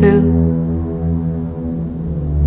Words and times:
Boo 0.00 0.22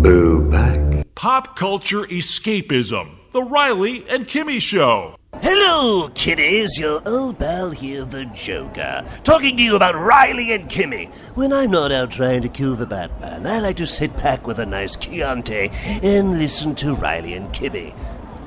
Boo 0.02 0.50
back. 0.50 1.06
Pop 1.14 1.54
culture 1.54 2.04
escapism. 2.04 3.16
The 3.32 3.42
Riley 3.42 4.06
and 4.08 4.26
Kimmy 4.26 4.60
Show. 4.60 5.16
Hello, 5.34 6.08
kiddies. 6.14 6.78
Your 6.78 7.02
old 7.04 7.38
pal 7.38 7.70
here, 7.70 8.06
the 8.06 8.24
Joker, 8.26 9.04
talking 9.22 9.58
to 9.58 9.62
you 9.62 9.76
about 9.76 9.94
Riley 9.94 10.52
and 10.52 10.68
Kimmy. 10.70 11.12
When 11.34 11.52
I'm 11.52 11.70
not 11.70 11.92
out 11.92 12.10
trying 12.10 12.40
to 12.40 12.48
kill 12.48 12.74
the 12.74 12.86
Batman, 12.86 13.46
I 13.46 13.58
like 13.58 13.76
to 13.76 13.86
sit 13.86 14.16
back 14.16 14.46
with 14.46 14.58
a 14.58 14.66
nice 14.66 14.96
Chianti 14.96 15.70
and 16.02 16.38
listen 16.38 16.74
to 16.76 16.94
Riley 16.94 17.34
and 17.34 17.48
Kimmy. 17.52 17.94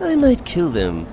I 0.02 0.16
might 0.16 0.46
kill 0.46 0.70
them. 0.70 1.08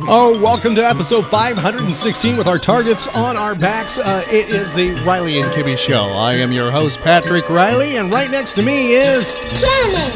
Oh, 0.00 0.38
welcome 0.42 0.74
to 0.74 0.86
episode 0.86 1.26
516 1.26 2.36
with 2.36 2.46
our 2.46 2.58
targets 2.58 3.06
on 3.08 3.36
our 3.36 3.54
backs. 3.54 3.96
Uh, 3.96 4.24
it 4.30 4.50
is 4.50 4.74
the 4.74 4.90
Riley 5.06 5.40
and 5.40 5.50
Kimmy 5.52 5.76
Show. 5.78 6.02
I 6.04 6.34
am 6.34 6.52
your 6.52 6.70
host, 6.70 7.00
Patrick 7.00 7.48
Riley, 7.48 7.96
and 7.96 8.12
right 8.12 8.30
next 8.30 8.54
to 8.54 8.62
me 8.62 8.92
is. 8.92 9.32
Janet! 9.32 10.12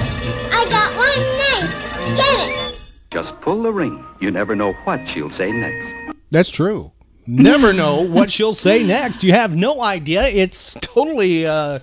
I 0.53 0.67
got 0.69 0.95
one 0.97 1.65
name! 1.65 2.15
Janet! 2.15 2.83
Just 3.11 3.41
pull 3.41 3.63
the 3.63 3.73
ring. 3.73 4.05
You 4.21 4.31
never 4.31 4.55
know 4.55 4.75
what 4.85 5.09
she'll 5.09 5.31
say 5.31 5.51
next. 5.51 6.17
That's 6.31 6.51
true. 6.51 6.93
Never 7.27 7.73
know 7.73 8.03
what 8.03 8.31
she'll 8.31 8.53
say 8.53 8.83
next. 8.83 9.25
You 9.25 9.33
have 9.33 9.57
no 9.57 9.83
idea. 9.83 10.25
It's 10.25 10.75
totally. 10.83 11.47
Uh, 11.47 11.79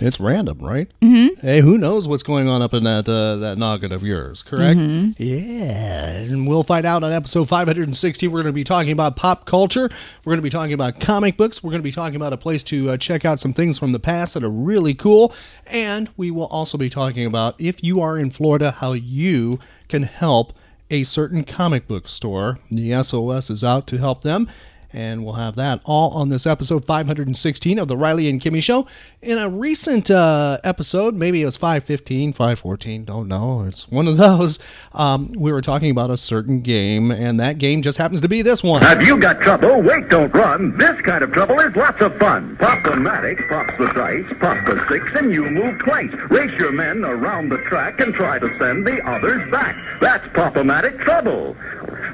it's 0.00 0.18
random, 0.18 0.58
right? 0.58 0.88
Mm-hmm. 1.02 1.46
Hey, 1.46 1.60
who 1.60 1.78
knows 1.78 2.08
what's 2.08 2.22
going 2.22 2.48
on 2.48 2.62
up 2.62 2.74
in 2.74 2.84
that 2.84 3.08
uh, 3.08 3.36
that 3.36 3.58
noggin 3.58 3.92
of 3.92 4.02
yours? 4.02 4.42
Correct? 4.42 4.78
Yeah, 5.18 6.10
and 6.10 6.48
we'll 6.48 6.62
find 6.62 6.86
out 6.86 7.02
on 7.02 7.12
episode 7.12 7.48
516. 7.48 8.30
We're 8.30 8.38
going 8.38 8.46
to 8.46 8.52
be 8.52 8.64
talking 8.64 8.92
about 8.92 9.16
pop 9.16 9.46
culture. 9.46 9.90
We're 10.24 10.30
going 10.30 10.38
to 10.38 10.42
be 10.42 10.50
talking 10.50 10.72
about 10.72 11.00
comic 11.00 11.36
books. 11.36 11.62
We're 11.62 11.70
going 11.70 11.82
to 11.82 11.84
be 11.84 11.92
talking 11.92 12.16
about 12.16 12.32
a 12.32 12.38
place 12.38 12.62
to 12.64 12.90
uh, 12.90 12.96
check 12.96 13.24
out 13.24 13.40
some 13.40 13.52
things 13.52 13.78
from 13.78 13.92
the 13.92 14.00
past 14.00 14.34
that 14.34 14.42
are 14.42 14.50
really 14.50 14.94
cool, 14.94 15.34
and 15.66 16.08
we 16.16 16.30
will 16.30 16.46
also 16.46 16.78
be 16.78 16.90
talking 16.90 17.26
about 17.26 17.54
if 17.58 17.82
you 17.84 18.00
are 18.00 18.18
in 18.18 18.30
Florida, 18.30 18.70
how 18.72 18.92
you 18.92 19.58
can 19.88 20.04
help 20.04 20.52
a 20.90 21.04
certain 21.04 21.44
comic 21.44 21.86
book 21.86 22.08
store. 22.08 22.58
The 22.70 23.02
SOS 23.02 23.50
is 23.50 23.62
out 23.62 23.86
to 23.88 23.98
help 23.98 24.22
them. 24.22 24.48
And 24.92 25.24
we'll 25.24 25.34
have 25.34 25.56
that 25.56 25.80
all 25.84 26.10
on 26.10 26.30
this 26.30 26.46
episode 26.46 26.84
516 26.84 27.78
of 27.78 27.88
the 27.88 27.96
Riley 27.96 28.28
and 28.28 28.40
Kimmy 28.40 28.62
Show. 28.62 28.86
In 29.22 29.38
a 29.38 29.48
recent 29.48 30.10
uh, 30.10 30.58
episode, 30.64 31.14
maybe 31.14 31.42
it 31.42 31.44
was 31.44 31.56
515, 31.56 32.32
514, 32.32 33.04
don't 33.04 33.28
know. 33.28 33.64
It's 33.66 33.88
one 33.88 34.08
of 34.08 34.16
those. 34.16 34.58
Um, 34.92 35.32
we 35.36 35.52
were 35.52 35.60
talking 35.60 35.90
about 35.90 36.10
a 36.10 36.16
certain 36.16 36.60
game, 36.60 37.10
and 37.10 37.38
that 37.38 37.58
game 37.58 37.82
just 37.82 37.98
happens 37.98 38.20
to 38.22 38.28
be 38.28 38.42
this 38.42 38.64
one. 38.64 38.82
Have 38.82 39.02
you 39.02 39.18
got 39.18 39.40
trouble? 39.40 39.80
Wait, 39.80 40.08
don't 40.08 40.32
run. 40.34 40.76
This 40.78 41.00
kind 41.02 41.22
of 41.22 41.32
trouble 41.32 41.60
is 41.60 41.74
lots 41.76 42.00
of 42.00 42.16
fun. 42.18 42.56
Pop-O-Matic 42.56 43.48
pops 43.48 43.78
the 43.78 43.86
dice, 43.94 44.26
pops 44.40 44.68
the 44.68 44.84
six, 44.88 45.06
and 45.14 45.32
you 45.32 45.44
move 45.44 45.78
twice. 45.80 46.10
Race 46.30 46.58
your 46.58 46.72
men 46.72 47.04
around 47.04 47.48
the 47.50 47.58
track 47.58 48.00
and 48.00 48.12
try 48.14 48.38
to 48.38 48.48
send 48.58 48.86
the 48.86 49.00
others 49.06 49.48
back. 49.50 49.76
That's 50.00 50.26
Pop-O-Matic 50.34 50.98
trouble. 51.00 51.56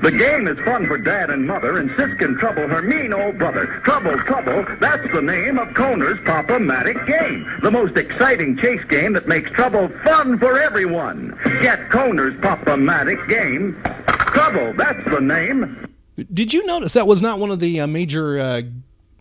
The 0.03 0.13
game 0.13 0.47
is 0.47 0.59
fun 0.65 0.87
for 0.87 0.99
dad 0.99 1.31
and 1.31 1.47
mother, 1.47 1.79
and 1.79 1.91
sis 1.97 2.17
can 2.19 2.37
trouble 2.39 2.69
her 2.69 2.83
mean 2.83 3.13
old 3.13 3.39
brother. 3.39 3.67
Trouble, 3.85 4.17
trouble, 4.21 4.65
that's 4.81 5.07
the 5.13 5.23
name 5.23 5.59
of 5.59 5.69
Kohner's 5.69 6.19
Pop-O-Matic 6.25 7.07
game. 7.07 7.47
The 7.63 7.71
most 7.71 7.97
exciting 7.97 8.57
chase 8.59 8.85
game 8.89 9.13
that 9.15 9.27
makes 9.27 9.51
trouble 9.51 9.89
fun 10.05 10.39
for 10.39 10.59
everyone. 10.59 11.39
Get 11.63 11.89
Kohner's 11.91 12.39
Pop-O-Matic 12.43 13.29
game. 13.29 13.81
Trouble, 14.07 14.75
that's 14.77 15.03
the 15.11 15.21
name. 15.21 15.89
Did 16.33 16.53
you 16.53 16.65
notice 16.67 16.93
that 16.93 17.07
was 17.07 17.23
not 17.23 17.39
one 17.39 17.51
of 17.51 17.61
the 17.61 17.81
uh, 17.81 17.87
major 17.87 18.39
uh, 18.39 18.63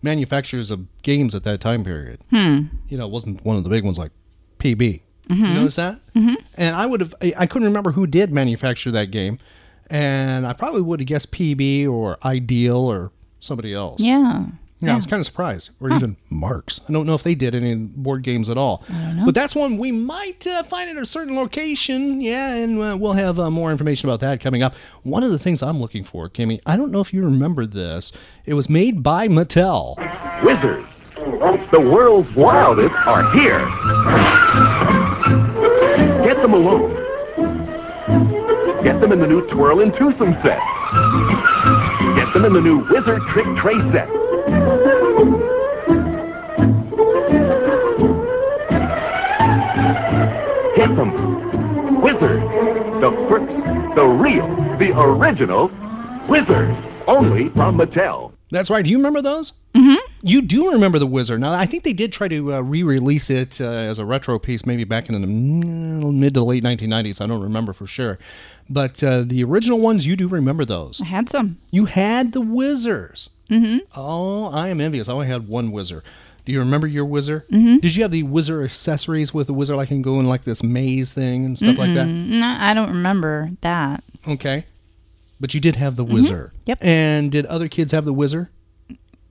manufacturers 0.02 0.70
of 0.70 0.86
games 1.02 1.34
at 1.34 1.42
that 1.44 1.60
time 1.60 1.84
period? 1.84 2.20
Hmm. 2.30 2.62
You 2.88 2.98
know, 2.98 3.06
it 3.06 3.10
wasn't 3.10 3.44
one 3.44 3.56
of 3.56 3.64
the 3.64 3.70
big 3.70 3.84
ones 3.84 3.98
like 3.98 4.12
PB. 4.58 5.00
You 5.28 5.54
notice 5.54 5.74
that? 5.76 5.98
Mm-hmm. 6.14 6.34
And 6.54 6.76
I 6.76 6.86
would 6.86 7.00
have, 7.00 7.14
I 7.20 7.34
I 7.36 7.46
couldn't 7.46 7.66
remember 7.66 7.90
who 7.90 8.06
did 8.06 8.32
manufacture 8.32 8.92
that 8.92 9.10
game. 9.10 9.38
And 9.88 10.46
I 10.46 10.52
probably 10.52 10.80
would 10.82 11.00
have 11.00 11.06
guessed 11.06 11.32
PB 11.32 11.88
or 11.88 12.18
Ideal 12.24 12.76
or 12.76 13.12
somebody 13.40 13.72
else. 13.74 14.00
Yeah. 14.00 14.46
Yeah, 14.80 14.92
I 14.92 14.96
was 14.96 15.06
kind 15.06 15.20
of 15.20 15.26
surprised. 15.26 15.70
Or 15.80 15.90
even 15.90 16.18
Marx. 16.28 16.82
I 16.86 16.92
don't 16.92 17.06
know 17.06 17.14
if 17.14 17.22
they 17.22 17.34
did 17.34 17.54
any 17.54 17.74
board 17.76 18.22
games 18.22 18.50
at 18.50 18.58
all. 18.58 18.84
But 19.24 19.34
that's 19.34 19.54
one 19.54 19.78
we 19.78 19.90
might 19.90 20.46
uh, 20.46 20.64
find 20.64 20.90
at 20.90 21.02
a 21.02 21.06
certain 21.06 21.34
location. 21.34 22.20
Yeah, 22.20 22.54
and 22.54 22.78
uh, 22.78 22.94
we'll 23.00 23.14
have 23.14 23.38
uh, 23.38 23.50
more 23.50 23.70
information 23.70 24.06
about 24.08 24.20
that 24.20 24.42
coming 24.42 24.62
up. 24.62 24.74
One 25.02 25.22
of 25.22 25.30
the 25.30 25.38
things 25.38 25.62
I'm 25.62 25.80
looking 25.80 26.04
for, 26.04 26.28
Kimmy, 26.28 26.60
I 26.66 26.76
don't 26.76 26.92
know 26.92 27.00
if 27.00 27.14
you 27.14 27.24
remember 27.24 27.64
this. 27.64 28.12
It 28.44 28.52
was 28.52 28.68
made 28.68 29.02
by 29.02 29.28
Mattel. 29.28 29.96
Wizards, 30.44 30.86
the 31.70 31.80
world's 31.80 32.30
wildest 32.34 32.94
are 33.06 33.30
here. 33.32 33.60
Get 36.22 36.36
them 36.42 36.52
alone. 36.52 37.05
Get 38.86 39.00
them 39.00 39.10
in 39.10 39.18
the 39.18 39.26
new 39.26 39.44
Twirl 39.48 39.80
and 39.80 39.92
Twosome 39.92 40.32
set. 40.42 40.60
Get 42.14 42.32
them 42.32 42.44
in 42.44 42.52
the 42.52 42.60
new 42.60 42.88
Wizard 42.88 43.20
Trick 43.22 43.44
Tray 43.56 43.80
set. 43.90 44.06
Get 50.76 50.94
them. 50.94 52.00
Wizards. 52.00 52.44
The 53.00 53.10
first, 53.28 53.96
the 53.96 54.06
real, 54.06 54.46
the 54.76 54.92
original 54.96 55.72
Wizard. 56.28 56.76
Only 57.08 57.48
from 57.48 57.78
Mattel. 57.78 58.34
That's 58.52 58.70
right. 58.70 58.84
Do 58.84 58.90
you 58.92 58.98
remember 58.98 59.20
those? 59.20 59.54
Mm-hmm. 59.74 60.05
You 60.22 60.42
do 60.42 60.72
remember 60.72 60.98
the 60.98 61.06
Wizard. 61.06 61.40
Now, 61.40 61.52
I 61.52 61.66
think 61.66 61.84
they 61.84 61.92
did 61.92 62.12
try 62.12 62.28
to 62.28 62.54
uh, 62.54 62.60
re-release 62.60 63.30
it 63.30 63.60
uh, 63.60 63.64
as 63.64 63.98
a 63.98 64.04
retro 64.04 64.38
piece, 64.38 64.66
maybe 64.66 64.84
back 64.84 65.08
in 65.08 65.20
the 65.20 65.26
mid 65.26 66.34
to 66.34 66.42
late 66.42 66.64
1990s. 66.64 67.20
I 67.20 67.26
don't 67.26 67.42
remember 67.42 67.72
for 67.72 67.86
sure, 67.86 68.18
but 68.68 69.02
uh, 69.04 69.22
the 69.26 69.44
original 69.44 69.78
ones, 69.78 70.06
you 70.06 70.16
do 70.16 70.28
remember 70.28 70.64
those. 70.64 71.00
I 71.00 71.04
had 71.04 71.28
some. 71.28 71.58
You 71.70 71.84
had 71.84 72.32
the 72.32 72.40
Wizards. 72.40 73.30
Mm-hmm. 73.50 73.78
Oh, 73.94 74.50
I 74.50 74.68
am 74.68 74.80
envious. 74.80 75.08
I 75.08 75.12
only 75.12 75.28
had 75.28 75.48
one 75.48 75.70
Wizard. 75.70 76.02
Do 76.44 76.52
you 76.52 76.60
remember 76.60 76.86
your 76.86 77.04
Wizard? 77.04 77.46
Mm-hmm. 77.48 77.78
Did 77.78 77.96
you 77.96 78.02
have 78.02 78.12
the 78.12 78.22
Wizard 78.22 78.64
accessories 78.64 79.34
with 79.34 79.48
the 79.48 79.52
Wizard, 79.52 79.76
like 79.76 79.90
you 79.90 79.96
can 79.96 80.02
go 80.02 80.20
in 80.20 80.26
like 80.26 80.44
this 80.44 80.62
maze 80.62 81.12
thing 81.12 81.44
and 81.44 81.58
stuff 81.58 81.76
like 81.76 81.94
that? 81.94 82.06
No, 82.06 82.56
I 82.58 82.72
don't 82.72 82.88
remember 82.88 83.50
that. 83.62 84.02
Okay, 84.26 84.64
but 85.40 85.54
you 85.54 85.60
did 85.60 85.76
have 85.76 85.96
the 85.96 86.04
Wizard. 86.04 86.52
Yep. 86.66 86.78
And 86.82 87.32
did 87.32 87.46
other 87.46 87.68
kids 87.68 87.92
have 87.92 88.04
the 88.04 88.12
Wizard? 88.12 88.48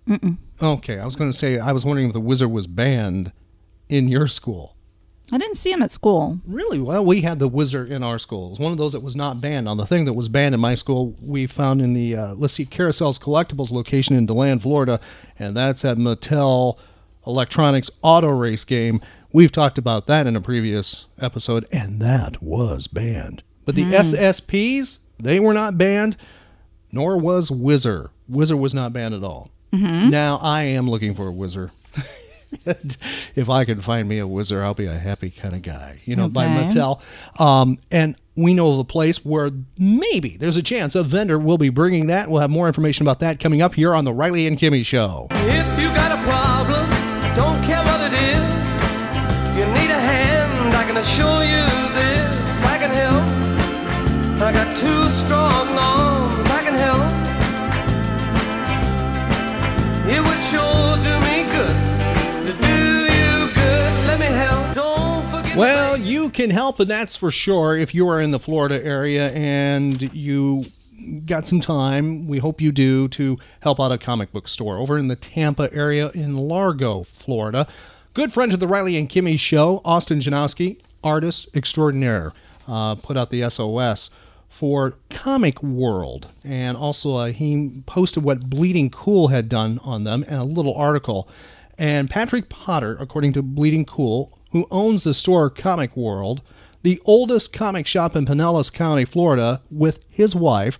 Mm-mm. 0.07 0.37
Okay, 0.61 0.99
I 0.99 1.05
was 1.05 1.15
going 1.15 1.31
to 1.31 1.37
say 1.37 1.59
I 1.59 1.71
was 1.71 1.85
wondering 1.85 2.07
if 2.07 2.13
the 2.13 2.19
Wizard 2.19 2.51
was 2.51 2.67
banned 2.67 3.31
in 3.89 4.07
your 4.07 4.27
school. 4.27 4.75
I 5.31 5.37
didn't 5.37 5.55
see 5.57 5.71
him 5.71 5.81
at 5.81 5.89
school. 5.89 6.39
Really? 6.45 6.79
Well, 6.79 7.03
we 7.03 7.21
had 7.21 7.39
the 7.39 7.47
Wizard 7.47 7.91
in 7.91 8.03
our 8.03 8.19
school. 8.19 8.47
It 8.47 8.49
was 8.51 8.59
one 8.59 8.71
of 8.71 8.77
those 8.77 8.93
that 8.93 8.99
was 9.01 9.15
not 9.15 9.41
banned. 9.41 9.67
On 9.67 9.77
the 9.77 9.85
thing 9.85 10.05
that 10.05 10.13
was 10.13 10.29
banned 10.29 10.53
in 10.53 10.61
my 10.61 10.75
school, 10.75 11.15
we 11.19 11.47
found 11.47 11.81
in 11.81 11.93
the, 11.93 12.15
uh, 12.15 12.33
let's 12.35 12.53
see, 12.53 12.65
Carousel's 12.65 13.17
Collectibles 13.17 13.71
location 13.71 14.15
in 14.15 14.27
DeLand, 14.27 14.61
Florida, 14.61 14.99
and 15.39 15.57
that's 15.57 15.83
at 15.83 15.97
Mattel 15.97 16.77
Electronics 17.25 17.89
Auto 18.03 18.29
Race 18.29 18.63
Game. 18.63 19.01
We've 19.33 19.51
talked 19.51 19.79
about 19.79 20.05
that 20.07 20.27
in 20.27 20.35
a 20.35 20.41
previous 20.41 21.07
episode, 21.19 21.67
and 21.71 21.99
that 22.01 22.41
was 22.41 22.85
banned. 22.87 23.41
But 23.65 23.73
the 23.73 23.83
SSPs, 23.83 24.99
they 25.19 25.39
were 25.39 25.55
not 25.55 25.75
banned, 25.77 26.17
nor 26.91 27.17
was 27.17 27.49
Wizard. 27.49 28.09
Wizard 28.29 28.59
was 28.59 28.75
not 28.75 28.93
banned 28.93 29.15
at 29.15 29.23
all. 29.23 29.49
Now, 30.09 30.37
I 30.41 30.63
am 30.63 30.89
looking 30.89 31.13
for 31.13 31.27
a 31.27 31.31
Wizard. 31.31 31.71
if 33.35 33.49
I 33.49 33.65
can 33.65 33.81
find 33.81 34.07
me 34.07 34.19
a 34.19 34.27
Wizard, 34.27 34.63
I'll 34.63 34.73
be 34.73 34.85
a 34.85 34.97
happy 34.97 35.29
kind 35.29 35.55
of 35.55 35.61
guy, 35.61 35.99
you 36.05 36.15
know, 36.15 36.29
by 36.29 36.45
Mattel. 36.45 37.01
Um, 37.39 37.79
and 37.91 38.15
we 38.35 38.53
know 38.53 38.73
of 38.73 38.79
a 38.79 38.83
place 38.83 39.23
where 39.25 39.49
maybe 39.77 40.37
there's 40.37 40.57
a 40.57 40.63
chance 40.63 40.95
a 40.95 41.03
vendor 41.03 41.39
will 41.39 41.57
be 41.57 41.69
bringing 41.69 42.07
that. 42.07 42.29
We'll 42.29 42.41
have 42.41 42.49
more 42.49 42.67
information 42.67 43.05
about 43.05 43.19
that 43.19 43.39
coming 43.39 43.61
up 43.61 43.75
here 43.75 43.93
on 43.95 44.05
the 44.05 44.13
Riley 44.13 44.47
and 44.47 44.57
Kimmy 44.57 44.85
Show. 44.85 45.27
Well, 65.55 65.95
you 65.95 66.31
can 66.31 66.49
help, 66.49 66.81
and 66.81 66.89
that's 66.89 67.15
for 67.15 67.31
sure. 67.31 67.77
If 67.77 67.95
you 67.95 68.09
are 68.09 68.19
in 68.19 68.31
the 68.31 68.39
Florida 68.39 68.83
area 68.83 69.31
and 69.31 70.01
you 70.13 70.65
got 71.25 71.47
some 71.47 71.61
time, 71.61 72.27
we 72.27 72.39
hope 72.39 72.59
you 72.59 72.73
do, 72.73 73.07
to 73.09 73.37
help 73.61 73.79
out 73.79 73.93
a 73.93 73.97
comic 73.97 74.33
book 74.33 74.49
store 74.49 74.77
over 74.77 74.97
in 74.97 75.07
the 75.07 75.15
Tampa 75.15 75.73
area 75.73 76.11
in 76.11 76.35
Largo, 76.35 77.03
Florida. 77.03 77.67
Good 78.13 78.33
friend 78.33 78.53
of 78.53 78.59
the 78.59 78.67
Riley 78.67 78.97
and 78.97 79.07
Kimmy 79.07 79.39
show, 79.39 79.81
Austin 79.85 80.19
Janowsky, 80.19 80.81
artist 81.05 81.55
extraordinaire, 81.55 82.33
uh, 82.67 82.95
put 82.95 83.15
out 83.15 83.29
the 83.29 83.49
SOS 83.49 84.09
for 84.49 84.95
Comic 85.09 85.63
World. 85.63 86.27
And 86.43 86.75
also, 86.75 87.15
uh, 87.15 87.25
he 87.27 87.81
posted 87.85 88.23
what 88.23 88.49
Bleeding 88.49 88.89
Cool 88.89 89.29
had 89.29 89.47
done 89.47 89.79
on 89.85 90.03
them 90.03 90.25
and 90.27 90.35
a 90.35 90.43
little 90.43 90.75
article. 90.75 91.29
And 91.77 92.09
Patrick 92.09 92.49
Potter, 92.49 92.97
according 92.99 93.31
to 93.33 93.41
Bleeding 93.41 93.85
Cool, 93.85 94.37
who 94.55 94.65
owns 94.71 95.03
the 95.03 95.13
store 95.13 95.49
Comic 95.49 95.97
World, 95.97 96.41
the 96.81 97.01
oldest 97.03 97.51
comic 97.51 97.85
shop 97.85 98.15
in 98.15 98.25
Pinellas 98.25 98.71
County, 98.71 99.03
Florida, 99.03 99.61
with 99.69 100.05
his 100.09 100.33
wife, 100.33 100.79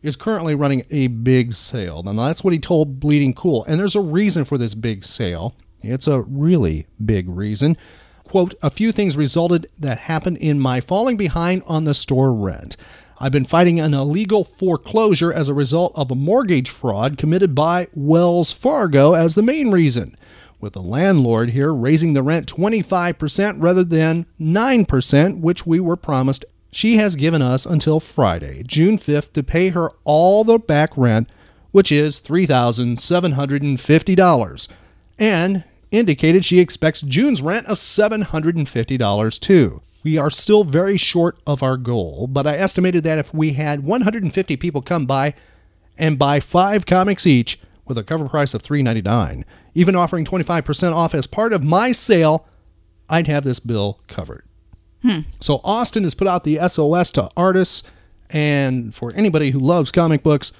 is 0.00 0.14
currently 0.14 0.54
running 0.54 0.84
a 0.92 1.08
big 1.08 1.52
sale. 1.52 2.04
Now, 2.04 2.12
that's 2.12 2.44
what 2.44 2.52
he 2.52 2.60
told 2.60 3.00
Bleeding 3.00 3.34
Cool. 3.34 3.64
And 3.64 3.80
there's 3.80 3.96
a 3.96 4.00
reason 4.00 4.44
for 4.44 4.56
this 4.56 4.76
big 4.76 5.02
sale. 5.02 5.56
It's 5.82 6.06
a 6.06 6.20
really 6.20 6.86
big 7.04 7.28
reason. 7.28 7.76
Quote, 8.22 8.54
a 8.62 8.70
few 8.70 8.92
things 8.92 9.16
resulted 9.16 9.68
that 9.76 9.98
happened 9.98 10.36
in 10.36 10.60
my 10.60 10.80
falling 10.80 11.16
behind 11.16 11.64
on 11.66 11.82
the 11.82 11.94
store 11.94 12.32
rent. 12.32 12.76
I've 13.18 13.32
been 13.32 13.44
fighting 13.44 13.80
an 13.80 13.92
illegal 13.92 14.44
foreclosure 14.44 15.32
as 15.32 15.48
a 15.48 15.54
result 15.54 15.90
of 15.96 16.12
a 16.12 16.14
mortgage 16.14 16.70
fraud 16.70 17.18
committed 17.18 17.56
by 17.56 17.88
Wells 17.92 18.52
Fargo 18.52 19.14
as 19.14 19.34
the 19.34 19.42
main 19.42 19.72
reason 19.72 20.16
with 20.60 20.72
the 20.72 20.82
landlord 20.82 21.50
here 21.50 21.74
raising 21.74 22.14
the 22.14 22.22
rent 22.22 22.52
25% 22.52 23.56
rather 23.58 23.84
than 23.84 24.26
9%, 24.40 25.40
which 25.40 25.66
we 25.66 25.80
were 25.80 25.96
promised. 25.96 26.44
She 26.70 26.96
has 26.96 27.16
given 27.16 27.42
us 27.42 27.66
until 27.66 28.00
Friday, 28.00 28.62
June 28.66 28.98
5th, 28.98 29.32
to 29.32 29.42
pay 29.42 29.70
her 29.70 29.90
all 30.04 30.44
the 30.44 30.58
back 30.58 30.90
rent, 30.96 31.28
which 31.72 31.92
is 31.92 32.20
$3,750, 32.20 34.68
and 35.18 35.64
indicated 35.90 36.44
she 36.44 36.58
expects 36.58 37.00
June's 37.00 37.40
rent 37.42 37.66
of 37.66 37.78
$750 37.78 39.40
too. 39.40 39.82
We 40.04 40.18
are 40.18 40.30
still 40.30 40.64
very 40.64 40.96
short 40.96 41.38
of 41.46 41.62
our 41.62 41.76
goal, 41.76 42.28
but 42.30 42.46
I 42.46 42.56
estimated 42.56 43.04
that 43.04 43.18
if 43.18 43.34
we 43.34 43.54
had 43.54 43.82
150 43.82 44.56
people 44.56 44.82
come 44.82 45.06
by 45.06 45.34
and 45.98 46.18
buy 46.18 46.40
five 46.40 46.86
comics 46.86 47.26
each 47.26 47.58
with 47.86 47.98
a 47.98 48.04
cover 48.04 48.28
price 48.28 48.54
of 48.54 48.62
$3.99, 48.62 49.44
even 49.76 49.94
offering 49.94 50.24
25% 50.24 50.94
off 50.94 51.14
as 51.14 51.26
part 51.26 51.52
of 51.52 51.62
my 51.62 51.92
sale, 51.92 52.48
I'd 53.10 53.26
have 53.26 53.44
this 53.44 53.60
bill 53.60 54.00
covered. 54.08 54.44
Hmm. 55.02 55.20
So 55.38 55.60
Austin 55.62 56.02
has 56.04 56.14
put 56.14 56.26
out 56.26 56.44
the 56.44 56.58
SOS 56.66 57.10
to 57.12 57.30
artists 57.36 57.82
and 58.30 58.94
for 58.94 59.12
anybody 59.14 59.50
who 59.50 59.60
loves 59.60 59.92
comic 59.92 60.22
books 60.22 60.50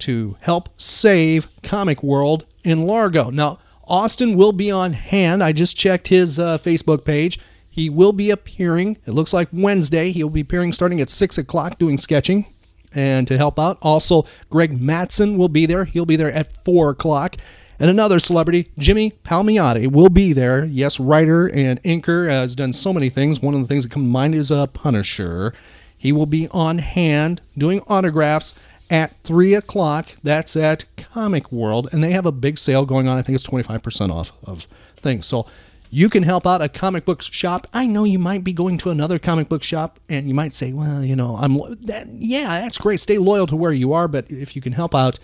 to 0.00 0.36
help 0.40 0.68
save 0.76 1.46
Comic 1.62 2.02
World 2.02 2.44
in 2.64 2.86
Largo. 2.86 3.30
Now, 3.30 3.60
Austin 3.84 4.36
will 4.36 4.52
be 4.52 4.70
on 4.70 4.94
hand. 4.94 5.44
I 5.44 5.52
just 5.52 5.76
checked 5.76 6.08
his 6.08 6.40
uh, 6.40 6.58
Facebook 6.58 7.04
page. 7.04 7.38
He 7.70 7.88
will 7.88 8.12
be 8.12 8.30
appearing. 8.30 8.98
It 9.06 9.12
looks 9.12 9.32
like 9.32 9.48
Wednesday. 9.52 10.10
He'll 10.10 10.28
be 10.28 10.40
appearing 10.40 10.72
starting 10.72 11.00
at 11.00 11.08
6 11.08 11.38
o'clock 11.38 11.78
doing 11.78 11.98
sketching 11.98 12.46
and 12.92 13.28
to 13.28 13.36
help 13.36 13.60
out. 13.60 13.78
Also, 13.80 14.26
Greg 14.50 14.80
Matson 14.80 15.38
will 15.38 15.48
be 15.48 15.66
there. 15.66 15.84
He'll 15.84 16.04
be 16.04 16.16
there 16.16 16.32
at 16.32 16.64
4 16.64 16.90
o'clock. 16.90 17.36
And 17.80 17.88
another 17.88 18.20
celebrity, 18.20 18.70
Jimmy 18.78 19.12
Palmiotti, 19.24 19.90
will 19.90 20.10
be 20.10 20.34
there. 20.34 20.66
Yes, 20.66 21.00
writer 21.00 21.46
and 21.46 21.82
inker, 21.82 22.28
uh, 22.28 22.32
has 22.32 22.54
done 22.54 22.74
so 22.74 22.92
many 22.92 23.08
things. 23.08 23.40
One 23.40 23.54
of 23.54 23.60
the 23.60 23.66
things 23.66 23.84
that 23.84 23.90
come 23.90 24.02
to 24.02 24.08
mind 24.08 24.34
is 24.34 24.50
a 24.50 24.66
Punisher. 24.66 25.54
He 25.96 26.12
will 26.12 26.26
be 26.26 26.46
on 26.48 26.78
hand 26.78 27.40
doing 27.56 27.80
autographs 27.88 28.54
at 28.90 29.14
3 29.24 29.54
o'clock. 29.54 30.10
That's 30.22 30.56
at 30.56 30.84
Comic 30.98 31.50
World. 31.50 31.88
And 31.90 32.04
they 32.04 32.10
have 32.10 32.26
a 32.26 32.32
big 32.32 32.58
sale 32.58 32.84
going 32.84 33.08
on. 33.08 33.16
I 33.16 33.22
think 33.22 33.34
it's 33.34 33.46
25% 33.46 34.12
off 34.12 34.32
of 34.44 34.66
things. 35.00 35.24
So 35.24 35.46
you 35.88 36.10
can 36.10 36.22
help 36.22 36.46
out 36.46 36.60
a 36.60 36.68
comic 36.68 37.06
book 37.06 37.22
shop. 37.22 37.66
I 37.72 37.86
know 37.86 38.04
you 38.04 38.18
might 38.18 38.44
be 38.44 38.52
going 38.52 38.76
to 38.78 38.90
another 38.90 39.18
comic 39.18 39.48
book 39.48 39.62
shop 39.62 39.98
and 40.08 40.28
you 40.28 40.34
might 40.34 40.52
say, 40.52 40.72
well, 40.72 41.02
you 41.02 41.16
know, 41.16 41.36
I'm 41.36 41.58
that 41.86 42.08
yeah, 42.08 42.60
that's 42.60 42.78
great. 42.78 43.00
Stay 43.00 43.16
loyal 43.16 43.46
to 43.46 43.56
where 43.56 43.72
you 43.72 43.94
are, 43.94 44.06
but 44.06 44.30
if 44.30 44.54
you 44.54 44.62
can 44.62 44.72
help 44.72 44.94
out 44.94 45.18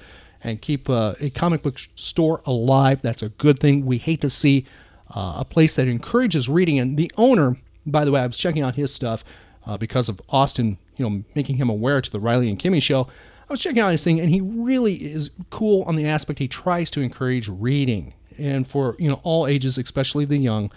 and 0.46 0.62
keep 0.62 0.88
uh, 0.88 1.14
a 1.18 1.28
comic 1.30 1.62
book 1.62 1.80
store 1.96 2.40
alive, 2.46 3.02
that's 3.02 3.22
a 3.22 3.30
good 3.30 3.58
thing. 3.58 3.84
We 3.84 3.98
hate 3.98 4.20
to 4.20 4.30
see 4.30 4.64
uh, 5.10 5.34
a 5.38 5.44
place 5.44 5.74
that 5.74 5.88
encourages 5.88 6.48
reading 6.48 6.78
and 6.78 6.96
the 6.96 7.10
owner, 7.16 7.56
by 7.84 8.04
the 8.04 8.12
way, 8.12 8.20
I 8.20 8.26
was 8.26 8.36
checking 8.36 8.62
out 8.62 8.76
his 8.76 8.94
stuff 8.94 9.24
uh, 9.66 9.76
because 9.76 10.08
of 10.08 10.22
Austin, 10.28 10.78
you 10.96 11.08
know, 11.08 11.24
making 11.34 11.56
him 11.56 11.68
aware 11.68 12.00
to 12.00 12.10
the 12.10 12.20
Riley 12.20 12.48
and 12.48 12.58
Kimmy 12.58 12.80
show. 12.80 13.08
I 13.48 13.52
was 13.52 13.60
checking 13.60 13.82
out 13.82 13.90
his 13.90 14.04
thing 14.04 14.20
and 14.20 14.30
he 14.30 14.40
really 14.40 14.94
is 14.94 15.30
cool 15.50 15.82
on 15.82 15.96
the 15.96 16.06
aspect 16.06 16.38
he 16.38 16.48
tries 16.48 16.90
to 16.92 17.00
encourage 17.00 17.48
reading 17.48 18.14
and 18.38 18.66
for 18.66 18.94
you 19.00 19.08
know 19.08 19.20
all 19.24 19.48
ages, 19.48 19.76
especially 19.78 20.24
the 20.26 20.36
young. 20.36 20.70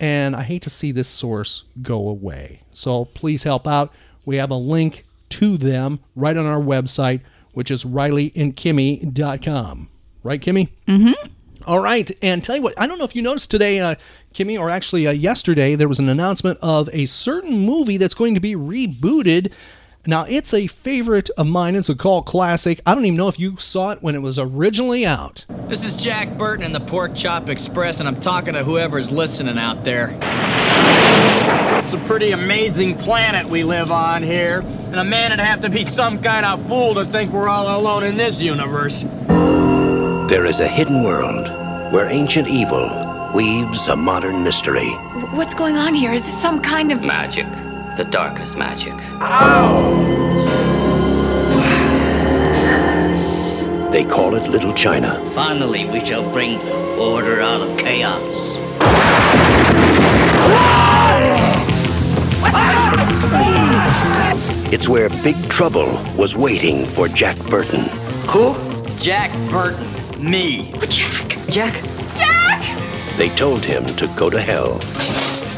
And 0.00 0.34
I 0.34 0.42
hate 0.42 0.62
to 0.62 0.70
see 0.70 0.90
this 0.90 1.08
source 1.08 1.64
go 1.80 2.08
away. 2.08 2.62
So 2.72 3.04
please 3.04 3.44
help 3.44 3.68
out. 3.68 3.92
We 4.24 4.36
have 4.36 4.50
a 4.50 4.56
link 4.56 5.04
to 5.30 5.56
them 5.56 6.00
right 6.16 6.36
on 6.36 6.46
our 6.46 6.60
website, 6.60 7.20
which 7.52 7.70
is 7.70 7.84
rileyandkimmy.com. 7.84 9.88
Right, 10.22 10.40
Kimmy? 10.40 10.68
Mm-hmm. 10.86 11.12
All 11.64 11.80
right, 11.80 12.10
and 12.22 12.42
tell 12.42 12.56
you 12.56 12.62
what, 12.62 12.74
I 12.76 12.88
don't 12.88 12.98
know 12.98 13.04
if 13.04 13.14
you 13.14 13.22
noticed 13.22 13.48
today, 13.50 13.78
uh, 13.78 13.94
Kimmy, 14.34 14.58
or 14.58 14.68
actually 14.68 15.06
uh, 15.06 15.12
yesterday, 15.12 15.76
there 15.76 15.88
was 15.88 16.00
an 16.00 16.08
announcement 16.08 16.58
of 16.60 16.90
a 16.92 17.06
certain 17.06 17.60
movie 17.60 17.98
that's 17.98 18.14
going 18.14 18.34
to 18.34 18.40
be 18.40 18.56
rebooted. 18.56 19.52
Now, 20.04 20.24
it's 20.28 20.52
a 20.52 20.66
favorite 20.66 21.30
of 21.38 21.46
mine. 21.46 21.76
It's 21.76 21.88
a 21.88 21.94
cult 21.94 22.26
classic. 22.26 22.80
I 22.84 22.96
don't 22.96 23.04
even 23.04 23.16
know 23.16 23.28
if 23.28 23.38
you 23.38 23.56
saw 23.58 23.90
it 23.90 24.02
when 24.02 24.16
it 24.16 24.22
was 24.22 24.40
originally 24.40 25.06
out. 25.06 25.44
This 25.68 25.84
is 25.84 25.94
Jack 25.94 26.36
Burton 26.36 26.64
in 26.64 26.72
the 26.72 26.80
Pork 26.80 27.14
Chop 27.14 27.48
Express, 27.48 28.00
and 28.00 28.08
I'm 28.08 28.20
talking 28.20 28.54
to 28.54 28.64
whoever's 28.64 29.12
listening 29.12 29.58
out 29.58 29.84
there. 29.84 30.08
It's 31.92 32.02
a 32.02 32.06
pretty 32.06 32.30
amazing 32.30 32.96
planet 32.96 33.46
we 33.46 33.64
live 33.64 33.92
on 33.92 34.22
here, 34.22 34.60
and 34.60 34.94
a 34.94 35.04
man 35.04 35.30
would 35.30 35.40
have 35.40 35.60
to 35.60 35.68
be 35.68 35.84
some 35.84 36.22
kind 36.22 36.46
of 36.46 36.66
fool 36.66 36.94
to 36.94 37.04
think 37.04 37.30
we're 37.30 37.50
all 37.50 37.78
alone 37.78 38.02
in 38.02 38.16
this 38.16 38.40
universe. 38.40 39.04
There 40.30 40.46
is 40.46 40.60
a 40.60 40.66
hidden 40.66 41.04
world 41.04 41.48
where 41.92 42.08
ancient 42.08 42.48
evil 42.48 42.88
weaves 43.34 43.88
a 43.88 43.96
modern 43.96 44.42
mystery. 44.42 44.88
What's 45.34 45.52
going 45.52 45.76
on 45.76 45.92
here? 45.92 46.14
Is 46.14 46.22
this 46.22 46.40
some 46.40 46.62
kind 46.62 46.92
of 46.92 47.02
magic? 47.02 47.44
The 47.98 48.08
darkest 48.10 48.56
magic. 48.56 48.94
Ow! 49.20 49.92
They 53.92 54.04
call 54.06 54.34
it 54.36 54.48
Little 54.48 54.72
China. 54.72 55.22
Finally, 55.34 55.84
we 55.90 56.02
shall 56.02 56.26
bring 56.32 56.58
order 56.98 57.42
out 57.42 57.60
of 57.60 57.76
chaos. 57.76 58.56
It's 64.72 64.88
where 64.88 65.08
Big 65.08 65.48
Trouble 65.48 65.92
was 66.16 66.36
waiting 66.36 66.86
for 66.86 67.08
Jack 67.08 67.38
Burton. 67.48 67.88
Who? 68.28 68.54
Jack 68.96 69.30
Burton. 69.50 69.88
Me. 70.18 70.72
Jack. 70.88 71.38
Jack. 71.48 71.82
Jack! 72.14 73.16
They 73.16 73.28
told 73.30 73.64
him 73.64 73.86
to 73.96 74.06
go 74.16 74.30
to 74.30 74.40
hell. 74.40 74.80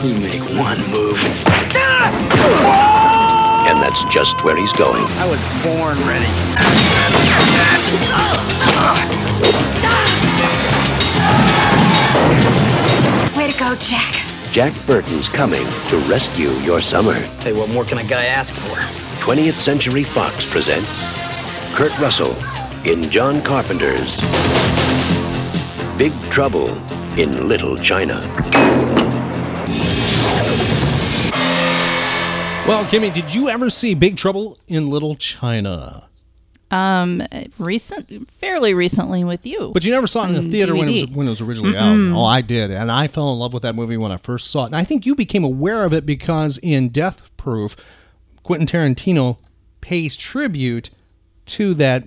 You 0.02 0.14
make 0.18 0.42
one 0.58 0.80
move. 0.90 1.22
And 3.66 3.82
that's 3.82 4.04
just 4.04 4.44
where 4.44 4.56
he's 4.56 4.72
going. 4.74 5.04
I 5.18 5.26
was 5.28 5.40
born 5.64 5.96
ready. 6.06 6.30
Way 13.36 13.52
to 13.52 13.58
go, 13.58 13.74
Jack. 13.76 14.23
Jack 14.54 14.72
Burton's 14.86 15.28
coming 15.28 15.66
to 15.88 15.96
rescue 16.08 16.50
your 16.60 16.80
summer. 16.80 17.14
Hey, 17.42 17.52
what 17.52 17.68
more 17.70 17.84
can 17.84 17.98
a 17.98 18.04
guy 18.04 18.26
ask 18.26 18.54
for? 18.54 18.76
20th 19.18 19.54
Century 19.54 20.04
Fox 20.04 20.46
presents 20.46 21.04
Kurt 21.74 21.90
Russell 21.98 22.36
in 22.84 23.10
John 23.10 23.42
Carpenter's 23.42 24.16
Big 25.98 26.12
Trouble 26.30 26.68
in 27.18 27.48
Little 27.48 27.76
China. 27.76 28.20
Well, 32.64 32.84
Kimmy, 32.84 33.12
did 33.12 33.34
you 33.34 33.48
ever 33.48 33.70
see 33.70 33.94
Big 33.94 34.16
Trouble 34.16 34.56
in 34.68 34.88
Little 34.88 35.16
China? 35.16 36.08
Um, 36.70 37.22
recent, 37.58 38.30
fairly 38.32 38.74
recently 38.74 39.22
with 39.22 39.46
you. 39.46 39.70
But 39.72 39.84
you 39.84 39.92
never 39.92 40.06
saw 40.08 40.24
it 40.24 40.30
in 40.30 40.44
the 40.44 40.50
theater 40.50 40.74
when 40.74 40.88
it, 40.88 41.02
was, 41.02 41.10
when 41.10 41.26
it 41.26 41.30
was 41.30 41.40
originally 41.40 41.74
Mm-mm. 41.74 42.12
out. 42.12 42.16
Oh, 42.18 42.24
I 42.24 42.40
did. 42.40 42.70
And 42.72 42.90
I 42.90 43.06
fell 43.06 43.32
in 43.32 43.38
love 43.38 43.52
with 43.52 43.62
that 43.62 43.74
movie 43.76 43.96
when 43.96 44.10
I 44.10 44.16
first 44.16 44.50
saw 44.50 44.64
it. 44.64 44.66
And 44.66 44.76
I 44.76 44.82
think 44.82 45.06
you 45.06 45.14
became 45.14 45.44
aware 45.44 45.84
of 45.84 45.92
it 45.92 46.04
because 46.04 46.58
in 46.58 46.88
Death 46.88 47.30
Proof, 47.36 47.76
Quentin 48.42 48.66
Tarantino 48.66 49.38
pays 49.82 50.16
tribute 50.16 50.90
to 51.46 51.74
that 51.74 52.04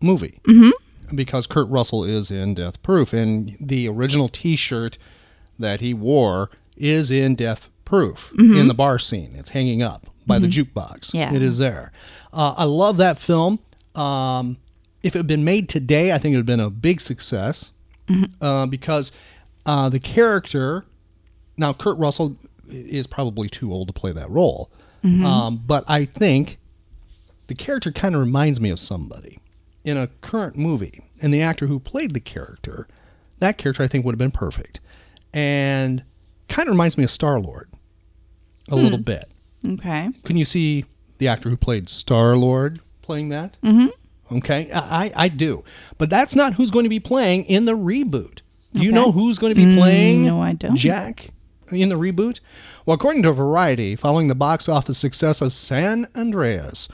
movie. 0.00 0.40
Mm-hmm. 0.48 0.70
Because 1.14 1.46
Kurt 1.46 1.68
Russell 1.68 2.02
is 2.04 2.30
in 2.30 2.54
Death 2.54 2.82
Proof. 2.82 3.12
And 3.12 3.56
the 3.60 3.88
original 3.88 4.28
t 4.28 4.56
shirt 4.56 4.98
that 5.58 5.80
he 5.80 5.94
wore 5.94 6.50
is 6.76 7.10
in 7.10 7.34
Death 7.36 7.68
proof 7.84 8.32
Mhm. 8.38 8.58
in 8.58 8.68
the 8.68 8.74
bar 8.74 8.98
scene. 8.98 9.34
It's 9.36 9.50
hanging 9.50 9.82
up 9.82 10.06
by 10.26 10.38
the 10.38 10.46
Mhm. 10.46 10.64
jukebox. 10.72 11.12
Yeah. 11.12 11.34
It 11.34 11.42
is 11.42 11.58
there. 11.58 11.90
Uh, 12.32 12.54
I 12.56 12.64
love 12.64 12.96
that 12.98 13.18
film. 13.18 13.58
Um, 13.94 14.56
if 15.02 15.14
it 15.14 15.18
had 15.20 15.26
been 15.26 15.44
made 15.44 15.68
today, 15.68 16.12
I 16.12 16.18
think 16.18 16.32
it 16.34 16.36
would 16.36 16.48
have 16.48 16.58
been 16.58 16.60
a 16.60 16.70
big 16.70 17.00
success 17.00 17.72
Mhm. 18.08 18.30
uh, 18.40 18.66
because 18.66 19.12
uh, 19.66 19.88
the 19.88 20.00
character. 20.00 20.84
Now, 21.56 21.72
Kurt 21.74 21.98
Russell 21.98 22.36
is 22.68 23.06
probably 23.06 23.48
too 23.48 23.72
old 23.72 23.88
to 23.88 23.92
play 23.92 24.10
that 24.12 24.30
role, 24.30 24.70
Mhm. 25.04 25.22
um, 25.24 25.62
but 25.66 25.84
I 25.86 26.06
think 26.06 26.58
the 27.48 27.54
character 27.54 27.92
kind 27.92 28.14
of 28.14 28.20
reminds 28.20 28.60
me 28.60 28.70
of 28.70 28.80
somebody 28.80 29.38
in 29.84 29.96
a 29.98 30.06
current 30.22 30.56
movie, 30.56 31.02
and 31.20 31.32
the 31.34 31.42
actor 31.42 31.66
who 31.66 31.78
played 31.78 32.14
the 32.14 32.20
character, 32.20 32.86
that 33.38 33.58
character 33.58 33.82
I 33.82 33.88
think 33.88 34.04
would 34.06 34.12
have 34.14 34.18
been 34.18 34.30
perfect, 34.30 34.80
and 35.34 36.02
kind 36.48 36.68
of 36.68 36.72
reminds 36.72 36.96
me 36.96 37.04
of 37.04 37.10
Star 37.10 37.38
Lord 37.40 37.68
a 38.68 38.76
Hmm. 38.76 38.82
little 38.82 38.98
bit. 38.98 39.28
Okay. 39.66 40.08
Can 40.24 40.36
you 40.36 40.44
see 40.44 40.84
the 41.20 41.28
actor 41.28 41.48
who 41.48 41.56
played 41.56 41.88
Star 41.88 42.36
Lord 42.36 42.80
playing 43.02 43.28
that? 43.28 43.56
Mm-hmm. 43.62 44.36
Okay, 44.38 44.70
I, 44.72 45.12
I 45.14 45.28
do, 45.28 45.64
but 45.98 46.08
that's 46.10 46.34
not 46.36 46.54
who's 46.54 46.70
going 46.70 46.84
to 46.84 46.88
be 46.90 47.00
playing 47.00 47.44
in 47.44 47.64
the 47.64 47.76
reboot. 47.76 48.40
Do 48.72 48.82
you 48.82 48.90
Okay. 48.90 48.94
know 48.94 49.10
who's 49.12 49.38
going 49.38 49.50
to 49.52 49.54
be 49.56 49.66
Mm, 49.66 49.76
playing? 49.76 50.24
no, 50.26 50.40
I 50.40 50.52
don't. 50.52 50.76
Jack 50.76 51.30
in 51.70 51.88
the 51.88 51.96
reboot. 51.96 52.38
Well, 52.86 52.94
according 52.94 53.22
to 53.24 53.32
Variety, 53.32 53.96
following 53.96 54.28
the 54.28 54.34
box 54.36 54.68
office 54.68 54.98
success 54.98 55.40
of 55.40 55.52
San 55.52 56.06
Andreas, 56.16 56.88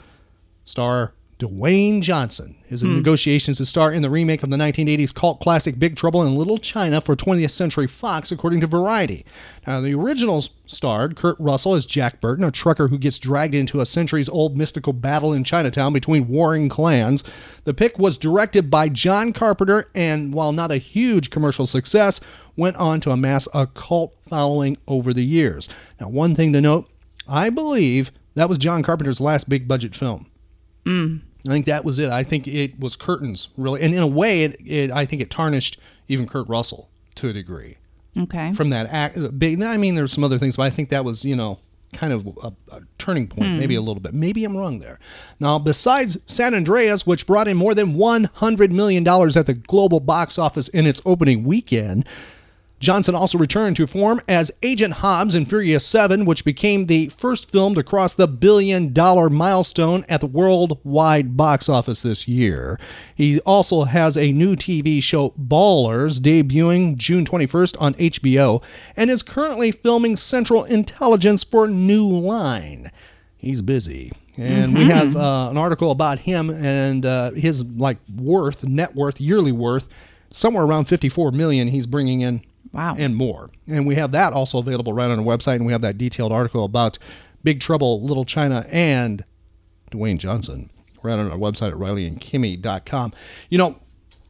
star 0.65 1.13
Dwayne 1.39 2.01
Johnson 2.01 2.55
is 2.71 2.83
in 2.83 2.89
Hmm. 2.91 2.97
negotiations 2.97 3.59
to 3.59 3.67
star 3.67 3.93
in 3.93 4.01
the 4.01 4.09
remake 4.09 4.43
of 4.43 4.49
the 4.49 4.57
1980s 4.57 5.13
cult 5.13 5.39
classic 5.39 5.79
Big 5.79 5.95
Trouble 5.95 6.23
in 6.27 6.35
Little 6.35 6.57
China 6.57 7.03
for 7.03 7.15
20th 7.15 7.51
Century 7.51 7.87
Fox, 7.87 8.33
according 8.33 8.63
to 8.63 8.67
Variety. 8.67 9.23
Now, 9.67 9.83
the 9.83 9.93
originals 9.93 10.49
starred 10.65 11.15
Kurt 11.15 11.37
Russell 11.39 11.75
as 11.75 11.85
Jack 11.85 12.23
Burton, 12.23 12.43
a 12.43 12.51
trucker 12.51 12.89
who 12.89 12.97
gets 12.97 13.19
dragged 13.19 13.55
into 13.55 13.81
a 13.81 13.87
centuries 13.87 14.31
old 14.31 14.57
mystical 14.57 14.95
battle 14.95 15.35
in 15.35 15.45
Chinatown 15.45 15.93
between 15.93 16.27
warring 16.27 16.71
clans. 16.71 17.23
The 17.65 17.75
pick 17.75 17.99
was 17.99 18.17
directed 18.17 18.71
by 18.71 18.89
John 18.89 19.35
Carpenter, 19.35 19.91
and 19.95 20.33
while 20.33 20.53
not 20.53 20.71
a 20.71 20.79
huge 20.79 21.29
commercial 21.29 21.67
success, 21.67 22.19
went 22.57 22.77
on 22.77 22.99
to 23.01 23.11
amass 23.11 23.47
a 23.53 23.67
cult 23.67 24.15
following 24.27 24.79
over 24.89 25.13
the 25.13 25.25
years. 25.25 25.69
Now, 26.01 26.09
one 26.09 26.35
thing 26.35 26.55
to 26.55 26.63
note 26.63 26.89
I 27.29 27.51
believe 27.51 28.11
that 28.37 28.49
was 28.49 28.57
John 28.57 28.83
Carpenter's 28.83 29.21
last 29.21 29.51
big 29.51 29.69
budget 29.69 29.95
film. 29.95 30.27
Mm. 30.87 31.21
I 31.47 31.51
think 31.51 31.67
that 31.67 31.85
was 31.85 31.99
it. 31.99 32.11
I 32.11 32.23
think 32.23 32.49
it 32.49 32.79
was 32.81 32.97
curtains, 32.97 33.49
really, 33.57 33.83
and 33.83 33.95
in 33.95 34.03
a 34.03 34.07
way, 34.07 34.45
it, 34.45 34.57
it 34.65 34.91
I 34.91 35.05
think 35.05 35.23
it 35.23 35.31
tarnished 35.31 35.79
even 36.09 36.27
Kurt 36.27 36.49
Russell 36.49 36.89
to 37.17 37.29
a 37.29 37.33
degree 37.33 37.77
Okay. 38.19 38.53
from 38.55 38.71
that 38.71 38.89
act. 38.91 39.39
Big, 39.39 39.63
I 39.63 39.77
mean, 39.77 39.95
there's 39.95 40.13
some 40.13 40.25
other 40.25 40.39
things, 40.39 40.57
but 40.57 40.65
I 40.65 40.71
think 40.71 40.89
that 40.91 41.05
was 41.05 41.25
you 41.25 41.37
know 41.37 41.59
kind 41.93 42.13
of 42.13 42.27
a, 42.43 42.53
a 42.75 42.81
turning 42.99 43.29
point, 43.29 43.47
Hmm. 43.49 43.59
maybe 43.59 43.75
a 43.77 43.81
little 43.81 44.01
bit. 44.01 44.13
Maybe 44.13 44.45
I'm 44.45 44.57
wrong 44.57 44.81
there. 44.81 44.99
Now, 45.39 45.59
besides 45.59 46.19
San 46.27 46.53
Andreas, 46.53 47.07
which 47.07 47.27
brought 47.27 47.47
in 47.49 47.57
more 47.57 47.75
than 47.75 47.95
100 47.95 48.73
million 48.73 49.05
dollars 49.05 49.37
at 49.37 49.47
the 49.47 49.55
global 49.55 50.01
box 50.01 50.39
office 50.39 50.69
in 50.69 50.87
its 50.87 51.01
opening 51.07 51.45
weekend. 51.45 52.07
Johnson 52.79 53.15
also 53.15 53.39
returned 53.39 53.75
to 53.77 53.87
form 53.87 54.21
as 54.29 54.51
Agent 54.63 54.95
Hobbs 54.95 55.35
in 55.35 55.47
Furious 55.47 55.87
7, 55.87 56.27
which 56.27 56.45
became 56.45 56.87
the 56.87 57.09
first 57.09 57.51
film 57.51 57.75
to 57.75 57.83
cross 57.83 58.13
the 58.13 58.29
billion 58.29 58.93
dollar 58.93 59.31
milestone 59.31 60.05
at 60.11 60.21
the 60.21 60.27
worldwide 60.27 61.37
box 61.39 61.71
office 61.71 62.03
this 62.03 62.29
year. 62.29 62.79
He 63.15 63.41
also 63.41 63.85
has 63.85 64.19
a 64.19 64.31
new 64.31 64.57
TV 64.57 65.03
show, 65.03 65.31
Ballers, 65.41 66.21
debuting 66.21 66.97
June 66.97 67.25
21st 67.25 67.77
on 67.81 67.95
HBO, 67.95 68.63
and 68.95 69.11
is 69.11 69.23
currently 69.23 69.73
filming 69.73 70.17
Central 70.17 70.65
Intelligence 70.65 71.45
for 71.45 71.67
New 71.69 72.07
Line. 72.07 72.91
He's 73.39 73.63
busy. 73.63 74.13
And 74.37 74.77
we 74.77 74.85
Mhm. 74.85 74.91
have 74.91 75.17
uh, 75.17 75.49
an 75.51 75.57
article 75.57 75.91
about 75.91 76.19
him 76.19 76.51
and 76.51 77.07
uh, 77.07 77.31
his 77.31 77.65
like 77.65 77.97
worth, 78.15 78.65
net 78.65 78.95
worth, 78.95 79.19
yearly 79.19 79.53
worth, 79.53 79.89
somewhere 80.31 80.65
around 80.65 80.85
54 80.85 81.33
million 81.33 81.69
he's 81.69 81.87
bringing 81.87 82.21
in 82.21 82.43
Wow. 82.73 82.95
and 82.99 83.15
more. 83.17 83.51
And 83.67 83.87
we 83.87 83.95
have 83.97 84.13
that 84.13 84.33
also 84.33 84.59
available 84.59 84.93
right 84.93 85.11
on 85.11 85.19
our 85.19 85.25
website, 85.25 85.57
and 85.57 85.67
we 85.67 85.73
have 85.73 85.83
that 85.83 85.97
detailed 85.99 86.33
article 86.33 86.65
about 86.65 86.99
Big 87.45 87.61
Trouble, 87.61 88.03
Little 88.03 88.25
China, 88.25 88.67
and 88.71 89.25
Dwayne 89.91 90.19
Johnson 90.19 90.71
right 91.03 91.19
on 91.19 91.31
our 91.31 91.39
website 91.39 91.69
at 91.69 91.75
RileyandKimmy.com. 91.75 93.13
You 93.51 93.59
know, 93.59 93.77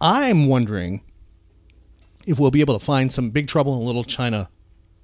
I'm 0.01 0.47
wondering 0.47 1.01
if 2.27 2.39
we'll 2.39 2.51
be 2.51 2.61
able 2.61 2.79
to 2.79 2.85
find 2.85 3.11
some 3.13 3.31
Big 3.31 3.49
Trouble 3.49 3.79
in 3.81 3.87
Little 3.87 4.05
China 4.05 4.49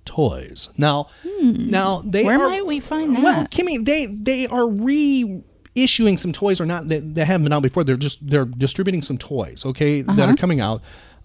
toys. 0.05 0.69
Now, 0.77 1.09
now 1.41 2.03
they 2.05 2.23
Hmm. 2.23 2.27
Where 2.27 2.43
are, 2.43 2.49
might 2.51 2.67
we 2.67 2.81
find 2.81 3.15
that? 3.17 3.23
Well, 3.23 3.47
Kimmy, 3.47 3.85
they 3.85 4.07
they 4.07 4.47
are 4.49 4.62
reissuing 4.67 6.19
some 6.19 6.33
toys 6.33 6.61
or 6.61 6.67
not 6.67 6.89
that, 6.89 7.15
that 7.15 7.25
haven't 7.27 7.45
been 7.45 7.53
out 7.53 7.62
before. 7.62 7.85
They're 7.85 7.97
just 7.97 8.27
they're 8.29 8.45
distributing 8.45 9.01
some 9.03 9.17
toys, 9.19 9.65
okay, 9.65 10.03
that 10.03 10.11
Uh-huh. 10.19 10.33
are 10.33 10.37
coming 10.37 10.61
out. 10.61 10.83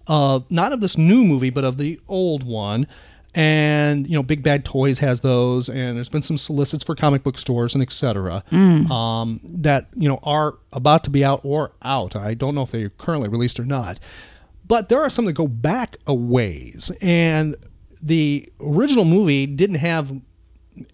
Uh, 0.08 0.40
not 0.50 0.72
of 0.72 0.80
this 0.80 0.96
new 0.98 1.24
movie, 1.24 1.50
but 1.50 1.64
of 1.64 1.76
the 1.76 2.00
old 2.08 2.42
one. 2.42 2.86
And 3.34 4.08
you 4.08 4.14
know, 4.14 4.22
Big 4.22 4.42
Bad 4.42 4.64
Toys 4.64 4.98
has 5.00 5.20
those, 5.20 5.68
and 5.68 5.96
there's 5.96 6.08
been 6.08 6.22
some 6.22 6.38
solicits 6.38 6.82
for 6.82 6.94
comic 6.94 7.22
book 7.22 7.38
stores 7.38 7.74
and 7.74 7.82
etc. 7.82 8.42
Mm. 8.50 8.90
Um, 8.90 9.40
that 9.44 9.88
you 9.94 10.08
know 10.08 10.18
are 10.22 10.56
about 10.72 11.04
to 11.04 11.10
be 11.10 11.24
out 11.24 11.42
or 11.44 11.72
out. 11.82 12.16
I 12.16 12.34
don't 12.34 12.54
know 12.54 12.62
if 12.62 12.70
they're 12.70 12.88
currently 12.88 13.28
released 13.28 13.60
or 13.60 13.66
not, 13.66 14.00
but 14.66 14.88
there 14.88 15.00
are 15.00 15.10
some 15.10 15.26
that 15.26 15.34
go 15.34 15.46
back 15.46 15.98
a 16.06 16.14
ways. 16.14 16.90
And 17.02 17.54
the 18.00 18.50
original 18.60 19.04
movie 19.04 19.46
didn't 19.46 19.76
have 19.76 20.12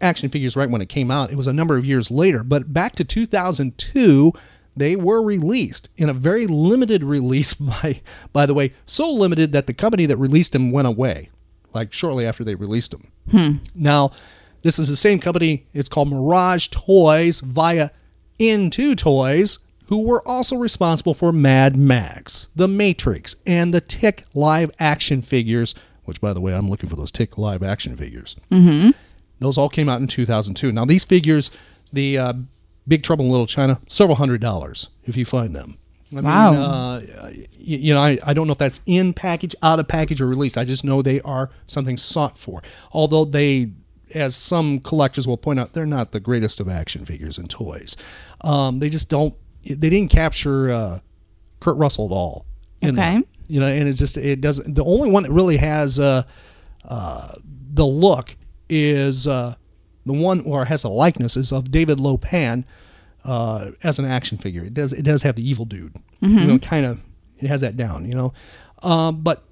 action 0.01 0.29
figures 0.29 0.57
right 0.57 0.69
when 0.69 0.81
it 0.81 0.89
came 0.89 1.11
out. 1.11 1.31
It 1.31 1.37
was 1.37 1.47
a 1.47 1.53
number 1.53 1.77
of 1.77 1.85
years 1.85 2.11
later, 2.11 2.43
but 2.43 2.73
back 2.73 2.95
to 2.97 3.05
2002, 3.05 4.33
they 4.77 4.97
were 4.97 5.23
released 5.23 5.89
in 5.97 6.09
a 6.09 6.15
very 6.15 6.47
limited 6.47 7.05
release 7.05 7.55
by 7.55 8.01
by 8.33 8.47
the 8.47 8.55
way, 8.55 8.73
so 8.87 9.11
limited 9.11 9.53
that 9.53 9.67
the 9.67 9.75
company 9.75 10.07
that 10.07 10.17
released 10.17 10.53
them 10.53 10.71
went 10.71 10.89
away 10.89 11.31
like 11.75 11.93
shortly 11.93 12.25
after 12.25 12.45
they 12.45 12.55
released 12.55 12.93
them. 12.93 13.09
Hmm. 13.31 13.57
Now, 13.75 14.13
this 14.63 14.79
is 14.79 14.89
the 14.89 14.97
same 14.97 15.19
company. 15.19 15.67
It's 15.75 15.89
called 15.89 16.09
Mirage 16.09 16.69
Toys 16.69 17.41
via 17.41 17.91
N2 18.39 18.97
Toys, 18.97 19.59
who 19.87 20.07
were 20.07 20.27
also 20.27 20.57
responsible 20.57 21.13
for 21.13 21.33
Mad 21.33 21.77
Max, 21.77 22.49
The 22.57 22.69
Matrix, 22.69 23.37
and 23.45 23.75
the 23.75 23.81
Tick 23.81 24.25
live 24.33 24.71
action 24.79 25.21
figures, 25.21 25.75
which, 26.05 26.21
by 26.21 26.33
the 26.33 26.41
way, 26.41 26.55
I'm 26.55 26.71
looking 26.71 26.89
for 26.89 26.97
those 26.97 27.13
Tick 27.13 27.37
live 27.37 27.63
action 27.63 27.97
figures. 27.97 28.37
Mm-hmm. 28.51 28.91
Those 29.41 29.59
all 29.59 29.69
came 29.69 29.89
out 29.89 30.01
in 30.01 30.07
2002. 30.07 30.73
Now, 30.73 30.85
these 30.85 31.05
figures, 31.05 31.51
the 31.93 32.17
uh, 32.17 32.33
Big 32.87 33.03
Trouble 33.03 33.25
in 33.25 33.31
Little 33.31 33.47
China, 33.47 33.81
several 33.89 34.17
hundred 34.17 34.41
dollars 34.41 34.89
if 35.05 35.17
you 35.17 35.25
find 35.25 35.55
them. 35.55 35.79
I 36.17 36.21
Wow. 36.21 36.51
Mean, 36.53 36.61
uh, 36.61 37.01
y- 37.35 37.47
you 37.59 37.93
know, 37.95 38.01
I, 38.01 38.19
I 38.23 38.35
don't 38.35 38.47
know 38.47 38.53
if 38.53 38.59
that's 38.59 38.81
in 38.87 39.13
package, 39.15 39.55
out 39.63 39.81
of 39.81 39.89
package, 39.89 40.21
or 40.21 40.27
released. 40.29 40.57
I 40.57 40.65
just 40.65 40.85
know 40.85 41.03
they 41.03 41.21
are 41.23 41.51
something 41.67 41.97
sought 41.97 42.39
for. 42.39 42.63
Although 42.93 43.25
they, 43.25 43.71
as 44.15 44.37
some 44.37 44.79
collectors 44.81 45.27
will 45.27 45.37
point 45.39 45.59
out, 45.59 45.73
they're 45.73 45.87
not 45.87 46.13
the 46.13 46.21
greatest 46.21 46.61
of 46.61 46.69
action 46.69 47.05
figures 47.05 47.37
and 47.39 47.51
toys. 47.51 47.97
Um, 48.43 48.79
they 48.79 48.91
just 48.91 49.09
don't. 49.11 49.35
They 49.65 49.75
didn't 49.91 50.11
capture 50.11 50.71
uh, 50.71 51.01
Kurt 51.61 51.77
Russell 51.79 52.05
at 52.07 52.13
all. 52.13 52.47
Okay. 52.85 53.21
You 53.49 53.61
know, 53.61 53.67
and 53.67 53.89
it's 53.89 53.99
just 53.99 54.17
it 54.17 54.41
doesn't. 54.41 54.75
The 54.75 54.85
only 54.85 55.11
one 55.11 55.23
that 55.25 55.33
really 55.33 55.57
has 55.57 55.99
uh, 55.99 56.23
uh, 56.85 57.33
the 57.73 57.87
look 57.87 58.37
is 58.69 59.27
uh, 59.27 59.55
the 60.07 60.13
one 60.13 60.41
or 60.43 60.65
has 60.67 60.85
a 60.85 60.89
likeness 60.89 61.37
is 61.37 61.53
of 61.53 61.71
David 61.71 61.99
Lopan 61.99 62.65
uh, 63.25 63.71
as 63.83 63.99
an 63.99 64.05
action 64.05 64.37
figure. 64.39 64.65
It 64.65 64.75
does 64.75 64.93
it 64.93 65.03
does 65.03 65.23
have 65.23 65.37
the 65.37 65.49
evil 65.49 65.65
dude. 65.65 65.95
You 66.21 66.29
Mhm. 66.29 66.47
know, 66.47 66.59
kind 66.59 66.87
of 66.87 67.01
it 67.39 67.49
has 67.49 67.61
that 67.63 67.77
down. 67.77 68.07
You 68.09 68.15
know, 68.15 68.33
um, 68.83 69.21
but 69.23 69.43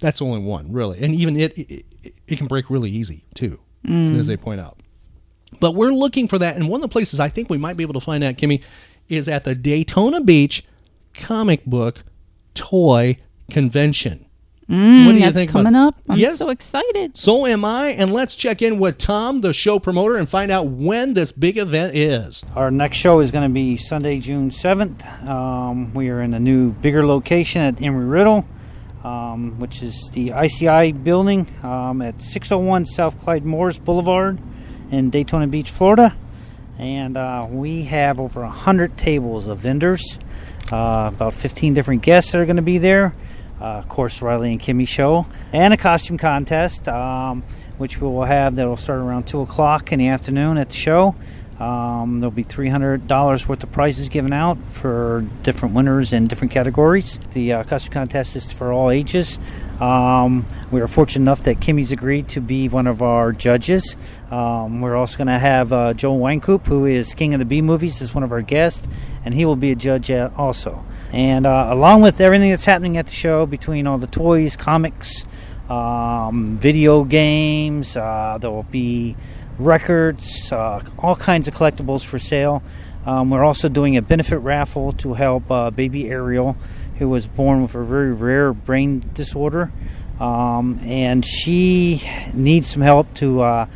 that's 0.00 0.22
only 0.22 0.40
one 0.40 0.72
really, 0.72 1.02
and 1.02 1.14
even 1.14 1.36
it 1.36 1.56
it, 1.58 1.84
it, 2.02 2.14
it 2.26 2.36
can 2.38 2.46
break 2.46 2.70
really 2.70 2.90
easy 2.90 3.24
too, 3.34 3.58
Mm. 3.86 4.18
as 4.18 4.26
they 4.28 4.36
point 4.36 4.60
out. 4.60 4.78
But 5.60 5.74
we're 5.74 5.92
looking 5.94 6.28
for 6.28 6.38
that, 6.38 6.56
and 6.56 6.68
one 6.68 6.78
of 6.78 6.82
the 6.82 6.92
places 6.92 7.18
I 7.20 7.28
think 7.28 7.48
we 7.50 7.58
might 7.58 7.76
be 7.76 7.82
able 7.82 7.94
to 7.94 8.00
find 8.00 8.22
that, 8.22 8.36
Kimmy, 8.38 8.60
is 9.08 9.28
at 9.28 9.44
the 9.44 9.54
Daytona 9.54 10.20
Beach 10.20 10.62
Comic 11.14 11.64
Book 11.64 12.04
Toy 12.54 13.18
Convention. 13.50 14.26
Mm, 14.70 15.06
What 15.06 15.12
do 15.12 15.18
you 15.18 15.30
think 15.30 15.50
coming 15.50 15.68
about- 15.74 15.88
up. 15.88 15.94
I'm 16.10 16.18
Yes. 16.18 16.36
so 16.36 16.50
excited. 16.50 17.16
So 17.16 17.46
am 17.46 17.64
I, 17.64 17.88
and 17.88 18.12
let's 18.12 18.34
check 18.36 18.60
in 18.60 18.78
with 18.78 18.98
Tom, 18.98 19.40
the 19.40 19.54
show 19.54 19.78
promoter, 19.78 20.16
and 20.16 20.28
find 20.28 20.50
out 20.50 20.66
when 20.66 21.14
this 21.14 21.32
big 21.32 21.56
event 21.56 21.96
is. 21.96 22.44
Our 22.54 22.70
next 22.70 22.98
show 22.98 23.20
is 23.20 23.30
going 23.30 23.44
to 23.44 23.52
be 23.54 23.78
Sunday, 23.78 24.18
June 24.18 24.50
7th. 24.50 25.06
Um, 25.26 25.94
we 25.94 26.10
are 26.10 26.20
in 26.20 26.34
a 26.34 26.38
new, 26.38 26.72
bigger 26.72 27.06
location 27.06 27.62
at 27.62 27.76
Embry-Riddle, 27.76 28.44
um, 29.04 29.54
which 29.58 29.82
is 29.82 30.10
the 30.12 30.32
ICI 30.34 30.92
building 30.92 31.46
um, 31.62 32.02
at 32.02 32.20
601 32.22 32.84
South 32.84 33.18
Clyde 33.22 33.46
Morris 33.46 33.78
Boulevard 33.78 34.36
in 34.90 35.08
Daytona 35.08 35.46
Beach, 35.46 35.70
Florida. 35.70 36.14
And 36.78 37.16
uh, 37.16 37.46
we 37.50 37.84
have 37.84 38.20
over 38.20 38.42
100 38.42 38.98
tables 38.98 39.46
of 39.46 39.58
vendors, 39.58 40.18
uh, 40.70 41.10
about 41.14 41.32
15 41.32 41.72
different 41.72 42.02
guests 42.02 42.32
that 42.32 42.38
are 42.38 42.44
going 42.44 42.56
to 42.56 42.62
be 42.62 42.76
there. 42.76 43.14
Uh, 43.60 43.64
of 43.64 43.88
course, 43.88 44.22
Riley 44.22 44.52
and 44.52 44.60
Kimmy 44.60 44.86
show, 44.86 45.26
and 45.52 45.74
a 45.74 45.76
costume 45.76 46.18
contest, 46.18 46.88
um, 46.88 47.42
which 47.76 48.00
we 48.00 48.06
will 48.06 48.24
have 48.24 48.56
that 48.56 48.68
will 48.68 48.76
start 48.76 49.00
around 49.00 49.26
2 49.26 49.40
o'clock 49.40 49.92
in 49.92 49.98
the 49.98 50.08
afternoon 50.08 50.58
at 50.58 50.68
the 50.68 50.76
show. 50.76 51.14
Um, 51.58 52.20
there'll 52.20 52.30
be 52.30 52.44
$300 52.44 53.48
worth 53.48 53.62
of 53.64 53.72
prizes 53.72 54.08
given 54.08 54.32
out 54.32 54.58
for 54.70 55.26
different 55.42 55.74
winners 55.74 56.12
in 56.12 56.28
different 56.28 56.52
categories. 56.52 57.18
The 57.32 57.52
uh, 57.52 57.64
costume 57.64 57.92
contest 57.92 58.36
is 58.36 58.52
for 58.52 58.72
all 58.72 58.90
ages. 58.90 59.40
Um, 59.80 60.46
we 60.70 60.80
are 60.80 60.86
fortunate 60.86 61.22
enough 61.22 61.42
that 61.42 61.58
Kimmy's 61.58 61.90
agreed 61.90 62.28
to 62.30 62.40
be 62.40 62.68
one 62.68 62.86
of 62.86 63.02
our 63.02 63.32
judges. 63.32 63.96
Um, 64.30 64.80
we're 64.80 64.94
also 64.94 65.18
going 65.18 65.28
to 65.28 65.38
have 65.38 65.72
uh, 65.72 65.94
Joel 65.94 66.20
Wynkoop, 66.20 66.66
who 66.66 66.86
is 66.86 67.12
King 67.14 67.34
of 67.34 67.40
the 67.40 67.44
B 67.44 67.60
movies, 67.60 68.02
as 68.02 68.14
one 68.14 68.22
of 68.22 68.30
our 68.30 68.42
guests, 68.42 68.86
and 69.24 69.34
he 69.34 69.44
will 69.44 69.56
be 69.56 69.70
a 69.72 69.76
judge 69.76 70.10
also. 70.10 70.84
And 71.12 71.46
uh, 71.46 71.68
along 71.70 72.02
with 72.02 72.20
everything 72.20 72.50
that's 72.50 72.64
happening 72.64 72.96
at 72.96 73.06
the 73.06 73.12
show, 73.12 73.46
between 73.46 73.86
all 73.86 73.98
the 73.98 74.06
toys, 74.06 74.56
comics, 74.56 75.24
um, 75.68 76.56
video 76.58 77.04
games, 77.04 77.96
uh, 77.96 78.38
there 78.40 78.50
will 78.50 78.62
be 78.64 79.16
records, 79.58 80.52
uh, 80.52 80.82
all 80.98 81.16
kinds 81.16 81.48
of 81.48 81.54
collectibles 81.54 82.04
for 82.04 82.18
sale. 82.18 82.62
Um, 83.06 83.30
we're 83.30 83.44
also 83.44 83.68
doing 83.68 83.96
a 83.96 84.02
benefit 84.02 84.38
raffle 84.38 84.92
to 84.94 85.14
help 85.14 85.50
uh, 85.50 85.70
baby 85.70 86.08
Ariel, 86.08 86.56
who 86.98 87.08
was 87.08 87.26
born 87.26 87.62
with 87.62 87.74
a 87.74 87.84
very 87.84 88.12
rare 88.12 88.52
brain 88.52 89.02
disorder. 89.14 89.72
Um, 90.20 90.80
and 90.82 91.24
she 91.24 92.02
needs 92.34 92.66
some 92.66 92.82
help 92.82 93.12
to 93.14 93.40
uh, 93.40 93.66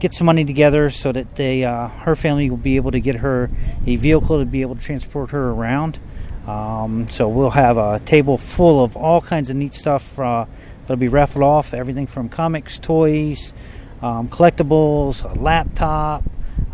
get 0.00 0.12
some 0.12 0.26
money 0.26 0.44
together 0.44 0.90
so 0.90 1.12
that 1.12 1.36
they, 1.36 1.64
uh, 1.64 1.88
her 1.88 2.14
family 2.16 2.50
will 2.50 2.56
be 2.56 2.76
able 2.76 2.90
to 2.92 3.00
get 3.00 3.16
her 3.16 3.50
a 3.86 3.96
vehicle 3.96 4.38
to 4.38 4.44
be 4.44 4.62
able 4.62 4.76
to 4.76 4.82
transport 4.82 5.30
her 5.30 5.50
around. 5.50 5.98
Um, 6.46 7.08
so 7.10 7.28
we'll 7.28 7.50
have 7.50 7.76
a 7.76 8.00
table 8.00 8.38
full 8.38 8.82
of 8.82 8.96
all 8.96 9.20
kinds 9.20 9.50
of 9.50 9.56
neat 9.56 9.74
stuff 9.74 10.18
uh, 10.18 10.46
that'll 10.82 10.96
be 10.96 11.08
raffled 11.08 11.44
off 11.44 11.74
everything 11.74 12.06
from 12.06 12.28
comics, 12.28 12.78
toys, 12.78 13.52
um, 14.00 14.28
collectibles, 14.28 15.24
a 15.30 15.38
laptop, 15.38 16.24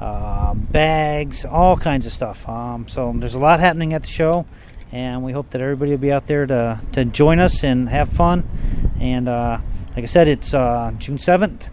uh, 0.00 0.54
bags, 0.54 1.44
all 1.44 1.76
kinds 1.76 2.06
of 2.06 2.12
stuff. 2.12 2.48
Um, 2.48 2.86
so 2.86 3.12
there's 3.16 3.34
a 3.34 3.38
lot 3.38 3.58
happening 3.58 3.94
at 3.94 4.02
the 4.02 4.08
show, 4.08 4.46
and 4.92 5.24
we 5.24 5.32
hope 5.32 5.50
that 5.50 5.60
everybody 5.60 5.90
will 5.90 5.98
be 5.98 6.12
out 6.12 6.26
there 6.26 6.46
to, 6.46 6.80
to 6.92 7.04
join 7.04 7.40
us 7.40 7.64
and 7.64 7.88
have 7.88 8.08
fun. 8.10 8.48
And 9.00 9.28
uh, 9.28 9.58
like 9.96 10.04
I 10.04 10.06
said, 10.06 10.28
it's 10.28 10.54
uh, 10.54 10.92
June 10.98 11.16
7th 11.16 11.68
at 11.68 11.70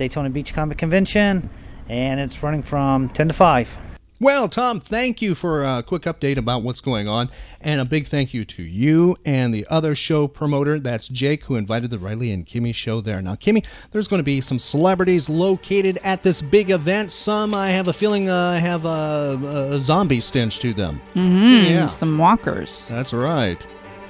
Daytona 0.00 0.30
Beach 0.30 0.54
Comic 0.54 0.78
Convention, 0.78 1.50
and 1.86 2.18
it's 2.20 2.42
running 2.42 2.62
from 2.62 3.10
10 3.10 3.28
to 3.28 3.34
5. 3.34 3.78
Well, 4.18 4.48
Tom, 4.48 4.80
thank 4.80 5.20
you 5.20 5.34
for 5.34 5.62
a 5.62 5.82
quick 5.82 6.02
update 6.02 6.38
about 6.38 6.62
what's 6.62 6.80
going 6.80 7.06
on. 7.06 7.30
And 7.60 7.82
a 7.82 7.84
big 7.84 8.06
thank 8.06 8.32
you 8.32 8.46
to 8.46 8.62
you 8.62 9.16
and 9.26 9.52
the 9.52 9.66
other 9.68 9.94
show 9.94 10.26
promoter. 10.26 10.78
That's 10.78 11.06
Jake, 11.08 11.44
who 11.44 11.56
invited 11.56 11.90
the 11.90 11.98
Riley 11.98 12.30
and 12.30 12.46
Kimmy 12.46 12.74
show 12.74 13.02
there. 13.02 13.20
Now, 13.20 13.34
Kimmy, 13.34 13.64
there's 13.92 14.08
going 14.08 14.20
to 14.20 14.24
be 14.24 14.40
some 14.40 14.58
celebrities 14.58 15.28
located 15.28 15.98
at 16.02 16.22
this 16.22 16.40
big 16.40 16.70
event. 16.70 17.10
Some, 17.12 17.54
I 17.54 17.68
have 17.68 17.88
a 17.88 17.92
feeling, 17.92 18.30
uh, 18.30 18.58
have 18.58 18.86
a, 18.86 19.70
a 19.72 19.80
zombie 19.80 20.20
stench 20.20 20.58
to 20.60 20.72
them. 20.72 21.00
Mm-hmm. 21.14 21.72
Yeah. 21.72 21.86
Some 21.86 22.16
walkers 22.16 22.88
That's 22.88 23.12
right. 23.12 23.66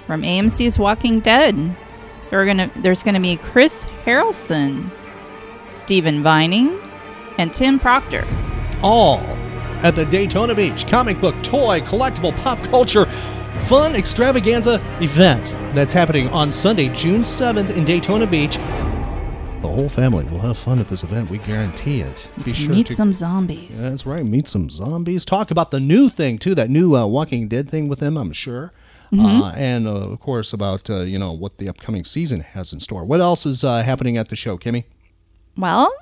from 0.07 0.23
AMC's 0.23 0.79
Walking 0.79 1.19
Dead. 1.21 1.77
They're 2.31 2.47
gonna. 2.47 2.71
There's 2.77 3.03
gonna 3.03 3.21
be 3.21 3.37
Chris 3.39 3.87
Harrelson, 4.05 4.89
Stephen 5.71 6.23
Vining, 6.23 6.79
and 7.39 7.53
Tim 7.55 7.79
Proctor. 7.79 8.27
All 8.83 9.21
at 9.83 9.95
the 9.97 10.05
Daytona 10.05 10.55
Beach 10.55 10.87
comic 10.87 11.21
book, 11.21 11.35
toy, 11.43 11.81
collectible, 11.81 12.37
pop 12.43 12.59
culture, 12.65 13.07
fun 13.67 13.95
extravaganza 13.95 14.75
event 15.01 15.45
that's 15.75 15.93
happening 15.93 16.29
on 16.31 16.51
Sunday, 16.51 16.89
June 16.95 17.23
7th 17.23 17.71
in 17.77 17.85
Daytona 17.85 18.27
Beach. 18.27 18.57
The 18.57 19.69
whole 19.69 19.91
family 19.91 20.25
will 20.25 20.41
have 20.41 20.57
fun 20.57 20.79
at 20.79 20.87
this 20.87 21.03
event. 21.03 21.29
We 21.29 21.39
guarantee 21.39 22.01
it. 22.01 22.29
Be 22.45 22.55
sure 22.55 22.71
Meet 22.71 22.87
to 22.87 22.95
some 22.95 23.13
zombies. 23.13 23.81
That's 23.81 24.07
right. 24.07 24.25
Meet 24.25 24.49
some 24.49 24.71
zombies. 24.71 25.27
Talk 25.27 25.51
about 25.51 25.71
the 25.71 25.81
new 25.81 26.09
thing 26.09 26.39
too. 26.39 26.55
That 26.55 26.71
new 26.71 26.97
uh, 26.97 27.07
Walking 27.07 27.47
Dead 27.47 27.69
thing 27.69 27.87
with 27.87 27.99
them. 27.99 28.17
I'm 28.17 28.33
sure. 28.33 28.73
Mhm. 29.13 29.43
Uh, 29.43 29.53
and 29.57 29.87
uh, 29.87 29.91
of 29.91 30.21
course 30.21 30.53
about 30.55 30.89
uh, 30.89 31.01
you 31.01 31.19
know 31.19 31.33
what 31.33 31.59
the 31.59 31.69
upcoming 31.69 32.05
season 32.05 32.41
has 32.41 32.73
in 32.73 32.81
store. 32.81 33.05
What 33.05 33.21
else 33.21 33.45
is 33.45 33.63
uh, 33.63 33.83
happening 33.83 34.17
at 34.17 34.29
the 34.31 34.37
show, 34.37 34.57
Kimmy? 34.57 34.85
Well, 35.57 35.93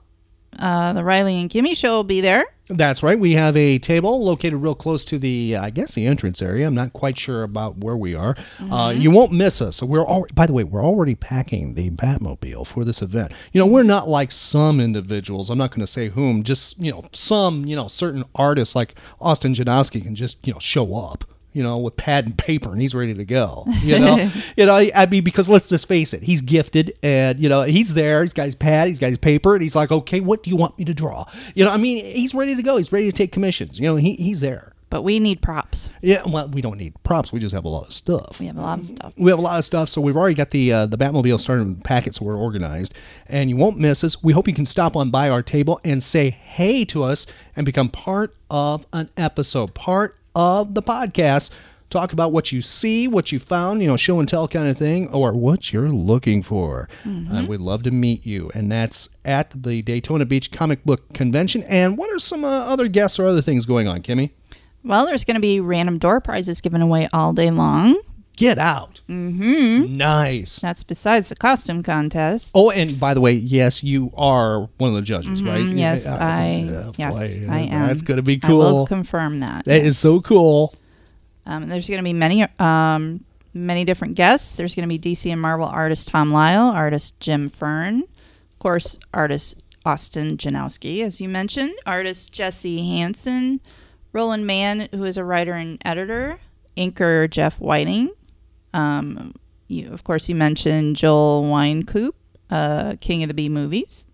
uh, 0.58 0.92
the 0.92 1.04
Riley 1.04 1.40
and 1.40 1.50
Kimmy 1.50 1.76
show 1.76 1.96
will 1.96 2.04
be 2.04 2.20
there. 2.20 2.46
That's 2.70 3.02
right. 3.02 3.18
We 3.18 3.32
have 3.32 3.56
a 3.56 3.78
table 3.78 4.22
located 4.22 4.54
real 4.54 4.74
close 4.74 5.02
to 5.06 5.18
the, 5.18 5.56
I 5.56 5.70
guess, 5.70 5.94
the 5.94 6.06
entrance 6.06 6.42
area. 6.42 6.66
I'm 6.66 6.74
not 6.74 6.92
quite 6.92 7.18
sure 7.18 7.42
about 7.42 7.78
where 7.78 7.96
we 7.96 8.14
are. 8.14 8.36
Uh, 8.70 8.92
you 8.94 9.10
won't 9.10 9.32
miss 9.32 9.62
us. 9.62 9.76
So 9.76 9.86
we're 9.86 10.04
all. 10.04 10.26
By 10.34 10.44
the 10.44 10.52
way, 10.52 10.64
we're 10.64 10.84
already 10.84 11.14
packing 11.14 11.74
the 11.74 11.88
Batmobile 11.90 12.66
for 12.66 12.84
this 12.84 13.00
event. 13.00 13.32
You 13.52 13.60
know, 13.60 13.66
we're 13.66 13.84
not 13.84 14.06
like 14.06 14.30
some 14.30 14.80
individuals. 14.80 15.48
I'm 15.48 15.56
not 15.56 15.70
going 15.70 15.80
to 15.80 15.86
say 15.86 16.08
whom. 16.08 16.42
Just 16.42 16.78
you 16.78 16.90
know, 16.90 17.06
some 17.12 17.64
you 17.64 17.74
know 17.74 17.88
certain 17.88 18.24
artists 18.34 18.76
like 18.76 18.96
Austin 19.18 19.54
Janowsky 19.54 20.02
can 20.02 20.14
just 20.14 20.46
you 20.46 20.52
know 20.52 20.58
show 20.58 20.94
up. 20.94 21.24
You 21.52 21.62
know, 21.62 21.78
with 21.78 21.96
pad 21.96 22.26
and 22.26 22.36
paper, 22.36 22.70
and 22.70 22.80
he's 22.80 22.94
ready 22.94 23.14
to 23.14 23.24
go. 23.24 23.64
You 23.82 23.98
know, 23.98 24.30
you 24.56 24.66
know. 24.66 24.76
I 24.76 25.06
mean, 25.06 25.24
because 25.24 25.48
let's 25.48 25.68
just 25.68 25.88
face 25.88 26.12
it, 26.14 26.22
he's 26.22 26.40
gifted, 26.40 26.94
and 27.02 27.38
you 27.40 27.48
know, 27.48 27.62
he's 27.62 27.94
there. 27.94 28.22
He's 28.22 28.32
got 28.32 28.46
his 28.46 28.54
pad, 28.54 28.88
he's 28.88 28.98
got 28.98 29.08
his 29.08 29.18
paper, 29.18 29.54
and 29.54 29.62
he's 29.62 29.74
like, 29.74 29.90
okay, 29.90 30.20
what 30.20 30.42
do 30.42 30.50
you 30.50 30.56
want 30.56 30.78
me 30.78 30.84
to 30.84 30.94
draw? 30.94 31.24
You 31.54 31.64
know, 31.64 31.70
I 31.70 31.76
mean, 31.76 32.04
he's 32.04 32.34
ready 32.34 32.54
to 32.54 32.62
go. 32.62 32.76
He's 32.76 32.92
ready 32.92 33.06
to 33.06 33.12
take 33.12 33.32
commissions. 33.32 33.80
You 33.80 33.86
know, 33.88 33.96
he, 33.96 34.14
he's 34.14 34.40
there. 34.40 34.74
But 34.90 35.02
we 35.02 35.18
need 35.18 35.42
props. 35.42 35.90
Yeah, 36.00 36.22
well, 36.26 36.48
we 36.48 36.62
don't 36.62 36.78
need 36.78 36.94
props. 37.02 37.30
We 37.30 37.40
just 37.40 37.54
have 37.54 37.66
a 37.66 37.68
lot 37.68 37.88
of 37.88 37.92
stuff. 37.92 38.40
We 38.40 38.46
have 38.46 38.56
a 38.56 38.62
lot 38.62 38.78
of 38.78 38.84
stuff. 38.86 39.12
We 39.18 39.30
have 39.30 39.38
a 39.38 39.42
lot 39.42 39.58
of 39.58 39.64
stuff, 39.64 39.90
so 39.90 40.00
we've 40.00 40.16
already 40.16 40.34
got 40.34 40.50
the 40.50 40.72
uh, 40.72 40.86
the 40.86 40.96
Batmobile 40.96 41.38
started 41.40 41.62
in 41.62 41.76
packets, 41.76 42.18
so 42.18 42.24
we're 42.24 42.38
organized, 42.38 42.94
and 43.26 43.50
you 43.50 43.56
won't 43.56 43.78
miss 43.78 44.02
us. 44.02 44.22
We 44.22 44.32
hope 44.32 44.48
you 44.48 44.54
can 44.54 44.64
stop 44.64 44.96
on 44.96 45.10
by 45.10 45.28
our 45.28 45.42
table 45.42 45.78
and 45.84 46.02
say 46.02 46.30
hey 46.30 46.86
to 46.86 47.02
us 47.02 47.26
and 47.54 47.66
become 47.66 47.90
part 47.90 48.34
of 48.50 48.86
an 48.94 49.10
episode, 49.18 49.74
part 49.74 50.16
of 50.38 50.74
the 50.74 50.82
podcast. 50.82 51.50
Talk 51.90 52.12
about 52.12 52.32
what 52.32 52.52
you 52.52 52.60
see, 52.62 53.08
what 53.08 53.32
you 53.32 53.38
found, 53.38 53.80
you 53.80 53.88
know, 53.88 53.96
show 53.96 54.20
and 54.20 54.28
tell 54.28 54.46
kind 54.46 54.68
of 54.68 54.76
thing, 54.76 55.08
or 55.08 55.32
what 55.32 55.72
you're 55.72 55.88
looking 55.88 56.42
for. 56.42 56.86
Uh, 57.04 57.44
we'd 57.48 57.60
love 57.60 57.82
to 57.84 57.90
meet 57.90 58.26
you, 58.26 58.50
and 58.54 58.70
that's 58.70 59.08
at 59.24 59.50
the 59.62 59.80
Daytona 59.82 60.26
Beach 60.26 60.52
Comic 60.52 60.84
Book 60.84 61.12
Convention. 61.14 61.62
And 61.64 61.96
what 61.96 62.10
are 62.14 62.18
some 62.18 62.44
uh, 62.44 62.48
other 62.48 62.88
guests 62.88 63.18
or 63.18 63.26
other 63.26 63.40
things 63.42 63.64
going 63.64 63.88
on, 63.88 64.02
Kimmy? 64.02 64.30
Well, 64.84 65.06
there's 65.06 65.24
going 65.24 65.34
to 65.36 65.40
be 65.40 65.60
random 65.60 65.98
door 65.98 66.20
prizes 66.20 66.60
given 66.60 66.82
away 66.82 67.08
all 67.12 67.32
day 67.32 67.50
long. 67.50 67.98
Get 68.38 68.56
out. 68.56 69.00
Mm-hmm. 69.10 69.96
Nice. 69.96 70.60
That's 70.60 70.84
besides 70.84 71.28
the 71.28 71.34
costume 71.34 71.82
contest. 71.82 72.52
Oh, 72.54 72.70
and 72.70 72.98
by 73.00 73.12
the 73.12 73.20
way, 73.20 73.32
yes, 73.32 73.82
you 73.82 74.12
are 74.16 74.68
one 74.78 74.90
of 74.90 74.94
the 74.94 75.02
judges, 75.02 75.42
Mhm, 75.42 75.48
right? 75.48 75.76
Yes, 75.76 76.04
Yeah, 76.06 76.14
I. 76.14 76.68
yeah, 76.70 76.92
yes, 76.96 77.18
boy, 77.18 77.46
I 77.50 77.58
am. 77.62 77.88
That's 77.88 78.02
going 78.02 78.18
to 78.18 78.22
be 78.22 78.38
cool. 78.38 78.62
I 78.62 78.70
will 78.72 78.86
confirm 78.86 79.40
that. 79.40 79.64
That 79.64 79.82
is 79.82 79.98
so 79.98 80.20
cool. 80.20 80.72
Um, 81.46 81.68
there's 81.68 81.88
going 81.88 81.98
to 81.98 82.04
be 82.04 82.12
many, 82.12 82.46
um, 82.60 83.24
many 83.54 83.84
different 83.84 84.14
guests. 84.14 84.56
There's 84.56 84.76
going 84.76 84.88
to 84.88 84.98
be 84.98 85.00
DC 85.00 85.32
and 85.32 85.40
Marvel 85.40 85.66
artist 85.66 86.06
Tom 86.08 86.30
Lyle, 86.32 86.68
artist 86.68 87.18
Jim 87.18 87.50
Fern, 87.50 88.02
of 88.02 88.58
course, 88.60 89.00
artist 89.12 89.60
Austin 89.84 90.36
Janowsky, 90.36 91.02
as 91.02 91.20
you 91.20 91.28
mentioned, 91.28 91.72
artist 91.86 92.32
Jesse 92.32 92.86
Hansen, 92.86 93.60
Roland 94.12 94.46
Mann, 94.46 94.88
who 94.92 95.02
is 95.04 95.16
a 95.16 95.24
writer 95.24 95.54
and 95.54 95.82
editor, 95.84 96.38
inker 96.76 97.28
Jeff 97.28 97.58
Whiting. 97.58 98.10
Um, 98.78 99.34
you, 99.66 99.92
of 99.92 100.04
course, 100.04 100.28
you 100.28 100.34
mentioned 100.34 100.96
Joel 100.96 101.44
Wynkoop, 101.44 102.12
uh, 102.50 102.94
King 103.00 103.22
of 103.22 103.28
the 103.28 103.34
B 103.34 103.48
movies, 103.48 104.06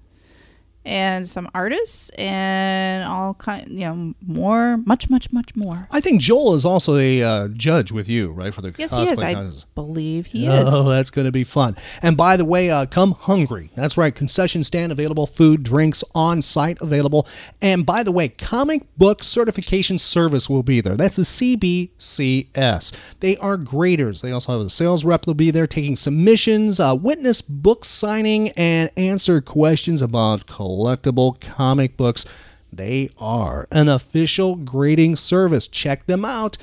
and 0.85 1.27
some 1.27 1.49
artists, 1.55 2.11
and 2.11 3.05
all 3.05 3.35
kind, 3.35 3.68
you 3.70 3.87
know, 3.87 4.14
more, 4.27 4.77
much, 4.79 5.09
much, 5.09 5.33
much 5.33 5.55
more. 5.57 5.87
I 5.90 6.01
think 6.01 6.20
Joel 6.20 6.55
is 6.55 6.64
also 6.64 6.97
a 6.97 7.23
uh, 7.23 7.49
judge 7.49 7.90
with 7.92 8.09
you, 8.09 8.31
right? 8.31 8.53
For 8.53 8.61
the 8.62 8.75
Yes, 8.77 8.94
he 8.94 9.03
is. 9.05 9.20
cosplay 9.20 9.35
I 9.35 9.64
believe 9.75 10.27
he 10.27 10.47
is. 10.47 10.68
Oh, 10.70 10.88
that's 10.88 11.11
going 11.11 11.25
to 11.27 11.33
be 11.33 11.44
fun. 11.44 11.77
And 12.03 12.16
by 12.16 12.37
the 12.37 12.44
way, 12.44 12.70
uh, 12.70 12.87
come 12.87 13.12
hungry. 13.12 13.70
That's 13.75 13.97
right. 13.97 14.14
Concession 14.14 14.62
stand 14.62 14.92
available, 14.92 15.27
food, 15.27 15.62
drinks 15.62 16.05
on 16.14 16.42
site 16.42 16.79
available. 16.81 17.27
And 17.62 17.87
by 17.87 18.03
the 18.03 18.12
way, 18.12 18.29
comic 18.29 18.83
book 18.97 19.23
certification 19.23 19.99
service 19.99 20.49
will 20.51 20.62
be 20.62 20.81
there. 20.81 20.97
That's 20.97 21.16
the 21.16 21.23
CBCS. 21.23 22.92
They 23.20 23.37
are 23.38 23.57
graders. 23.57 24.20
They 24.23 24.33
also 24.33 24.53
have 24.59 24.66
a 24.66 24.70
sales 24.70 25.05
rep 25.05 25.23
that'll 25.23 25.35
be 25.35 25.51
there 25.51 25.66
taking 25.66 25.97
submissions, 25.97 26.81
uh, 26.81 26.97
witness 27.01 27.40
book 27.40 27.85
signing, 27.85 28.51
and 28.51 28.90
answer 28.97 29.40
questions 29.40 30.03
about 30.03 30.47
collectible 30.74 31.40
comic 31.40 31.96
books. 31.96 32.26
They 32.72 33.10
are 33.18 33.68
an 33.70 33.88
official 33.88 34.56
grading 34.56 35.16
service. 35.16 35.68
Check 35.68 36.06
them 36.06 36.24
out 36.24 36.56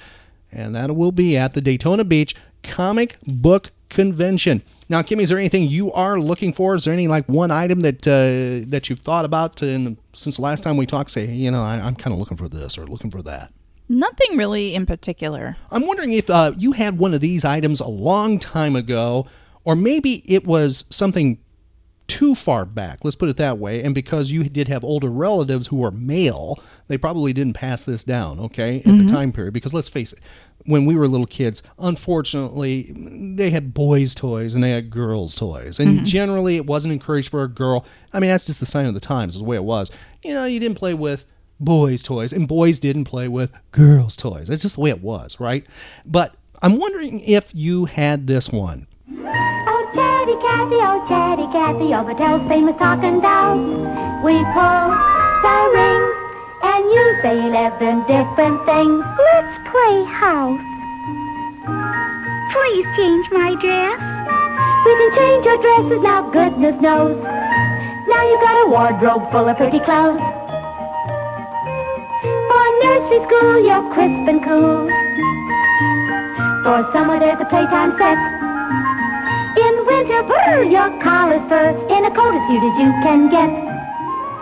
and 0.52 0.76
that 0.76 0.96
will 0.96 1.12
be 1.12 1.38
at 1.38 1.54
the 1.54 1.62
Daytona 1.62 2.04
Beach 2.04 2.36
Comic 2.64 3.18
Book 3.26 3.72
Convention. 3.90 4.62
Now, 4.90 5.02
Kimmy, 5.02 5.22
is 5.22 5.30
there 5.30 5.38
anything 5.38 5.70
you 5.70 5.92
are 5.94 6.20
looking 6.20 6.52
for? 6.52 6.76
Is 6.76 6.84
there 6.84 6.94
any 6.94 7.08
like 7.08 7.26
one 7.28 7.50
item 7.50 7.80
that 7.82 8.06
uh, 8.08 8.68
that 8.70 8.90
you've 8.90 9.00
thought 9.00 9.24
about 9.24 9.64
in, 9.64 9.98
since 10.14 10.36
the 10.36 10.42
last 10.42 10.64
time 10.64 10.76
we 10.76 10.86
talked? 10.86 11.12
Say, 11.12 11.26
hey, 11.26 11.34
you 11.34 11.52
know, 11.52 11.64
I, 11.64 11.76
I'm 11.76 11.96
kind 11.96 12.14
of 12.14 12.20
looking 12.20 12.38
for 12.38 12.50
this 12.50 12.78
or 12.78 12.86
looking 12.86 13.10
for 13.10 13.22
that. 13.24 13.54
Nothing 13.88 14.38
really 14.38 14.76
in 14.76 14.86
particular. 14.86 15.58
I'm 15.70 15.86
wondering 15.86 16.14
if 16.14 16.30
uh, 16.30 16.54
you 16.58 16.74
had 16.74 16.98
one 16.98 17.14
of 17.14 17.22
these 17.22 17.46
items 17.46 17.80
a 17.80 17.88
long 17.88 18.40
time 18.40 18.76
ago, 18.76 19.28
or 19.64 19.76
maybe 19.76 20.24
it 20.26 20.46
was 20.46 20.86
something 20.90 21.40
too 22.12 22.36
far 22.36 22.66
back. 22.66 23.00
Let's 23.04 23.16
put 23.16 23.30
it 23.30 23.38
that 23.38 23.58
way. 23.58 23.82
And 23.84 23.96
because 23.96 24.32
you 24.32 24.44
did 24.44 24.68
have 24.68 24.84
older 24.84 25.10
relatives 25.10 25.68
who 25.68 25.78
were 25.78 25.92
male, 25.92 26.62
they 26.90 26.98
probably 26.98 27.32
didn't 27.32 27.54
pass 27.54 27.84
this 27.86 28.04
down, 28.04 28.38
okay, 28.40 28.78
at 28.80 28.86
Mhm. 28.86 28.98
the 29.06 29.12
time 29.12 29.32
period. 29.32 29.54
Because 29.54 29.74
let's 29.74 29.88
face 29.88 30.12
it, 30.12 30.20
when 30.66 30.86
we 30.86 30.94
were 30.96 31.08
little 31.08 31.26
kids, 31.26 31.64
unfortunately, 31.80 32.94
they 33.36 33.50
had 33.50 33.74
boys' 33.74 34.14
toys 34.14 34.54
and 34.56 34.62
they 34.64 34.72
had 34.72 34.90
girls' 34.90 35.36
toys. 35.36 35.80
And 35.80 36.02
Mhm. 36.02 36.04
generally, 36.04 36.58
it 36.58 36.66
wasn't 36.66 36.92
encouraged 36.92 37.30
for 37.30 37.44
a 37.44 37.48
girl. 37.48 37.86
I 38.14 38.20
mean, 38.20 38.30
that's 38.30 38.46
just 38.46 38.60
the 38.60 38.66
sign 38.66 38.86
of 38.86 38.94
the 38.94 39.00
times, 39.00 39.36
is 39.36 39.40
the 39.40 39.46
way 39.46 39.56
it 39.56 39.64
was. 39.64 39.90
You 40.24 40.34
know, 40.34 40.44
you 40.44 40.60
didn't 40.60 40.78
play 40.78 40.94
with 40.94 41.26
boys' 41.62 42.04
toys, 42.04 42.34
and 42.34 42.46
boys 42.48 42.78
didn't 42.80 43.06
play 43.06 43.30
with 43.30 43.52
girls' 43.72 44.18
toys. 44.18 44.48
That's 44.50 44.64
just 44.64 44.76
the 44.76 44.82
way 44.82 44.90
it 44.90 45.02
was, 45.02 45.40
right? 45.40 45.64
But 46.06 46.34
I'm 46.62 46.78
wondering 46.78 47.22
if 47.22 47.52
you 47.56 47.86
had 47.86 48.28
this 48.28 48.50
one. 48.50 48.88
Chatty 50.32 50.48
Cathy, 50.48 50.80
oh, 50.80 51.06
Chatty 51.10 51.48
Cathy, 51.52 51.86
you're 51.92 52.04
Mattel's 52.08 52.48
famous 52.48 52.78
talking 52.78 53.20
doll. 53.20 53.58
We 54.24 54.40
pull 54.56 54.88
the 55.44 55.58
rings, 55.76 56.16
and 56.64 56.86
you 56.88 57.06
say 57.22 57.36
eleven 57.52 58.08
different 58.08 58.64
things. 58.64 59.04
Let's 59.28 59.52
play 59.68 60.04
house. 60.08 60.62
Please 62.54 62.88
change 62.96 63.28
my 63.32 63.60
dress. 63.60 64.00
We 64.86 64.92
can 64.96 65.12
change 65.20 65.48
our 65.48 65.60
dresses 65.60 66.02
now, 66.02 66.22
goodness 66.32 66.80
knows. 66.80 67.18
Now 68.08 68.24
you've 68.24 68.40
got 68.40 68.56
a 68.64 68.70
wardrobe 68.72 69.30
full 69.34 69.50
of 69.50 69.58
pretty 69.58 69.80
clothes. 69.80 70.22
For 72.48 72.68
nursery 72.80 73.20
school, 73.28 73.60
you're 73.68 73.84
crisp 73.92 74.32
and 74.32 74.42
cool. 74.48 74.88
For 76.64 76.88
summer, 76.94 77.20
there's 77.20 77.42
a 77.42 77.46
playtime 77.46 77.98
set. 77.98 78.31
Brr, 80.52 80.64
your 80.64 80.90
collar's 81.02 81.48
fur. 81.48 81.70
In 81.96 82.06
a 82.06 82.12
coat 82.12 82.36
as 82.36 82.44
cute 82.48 82.64
as 82.64 82.76
you 82.80 82.92
can 83.04 83.30
get. 83.30 83.50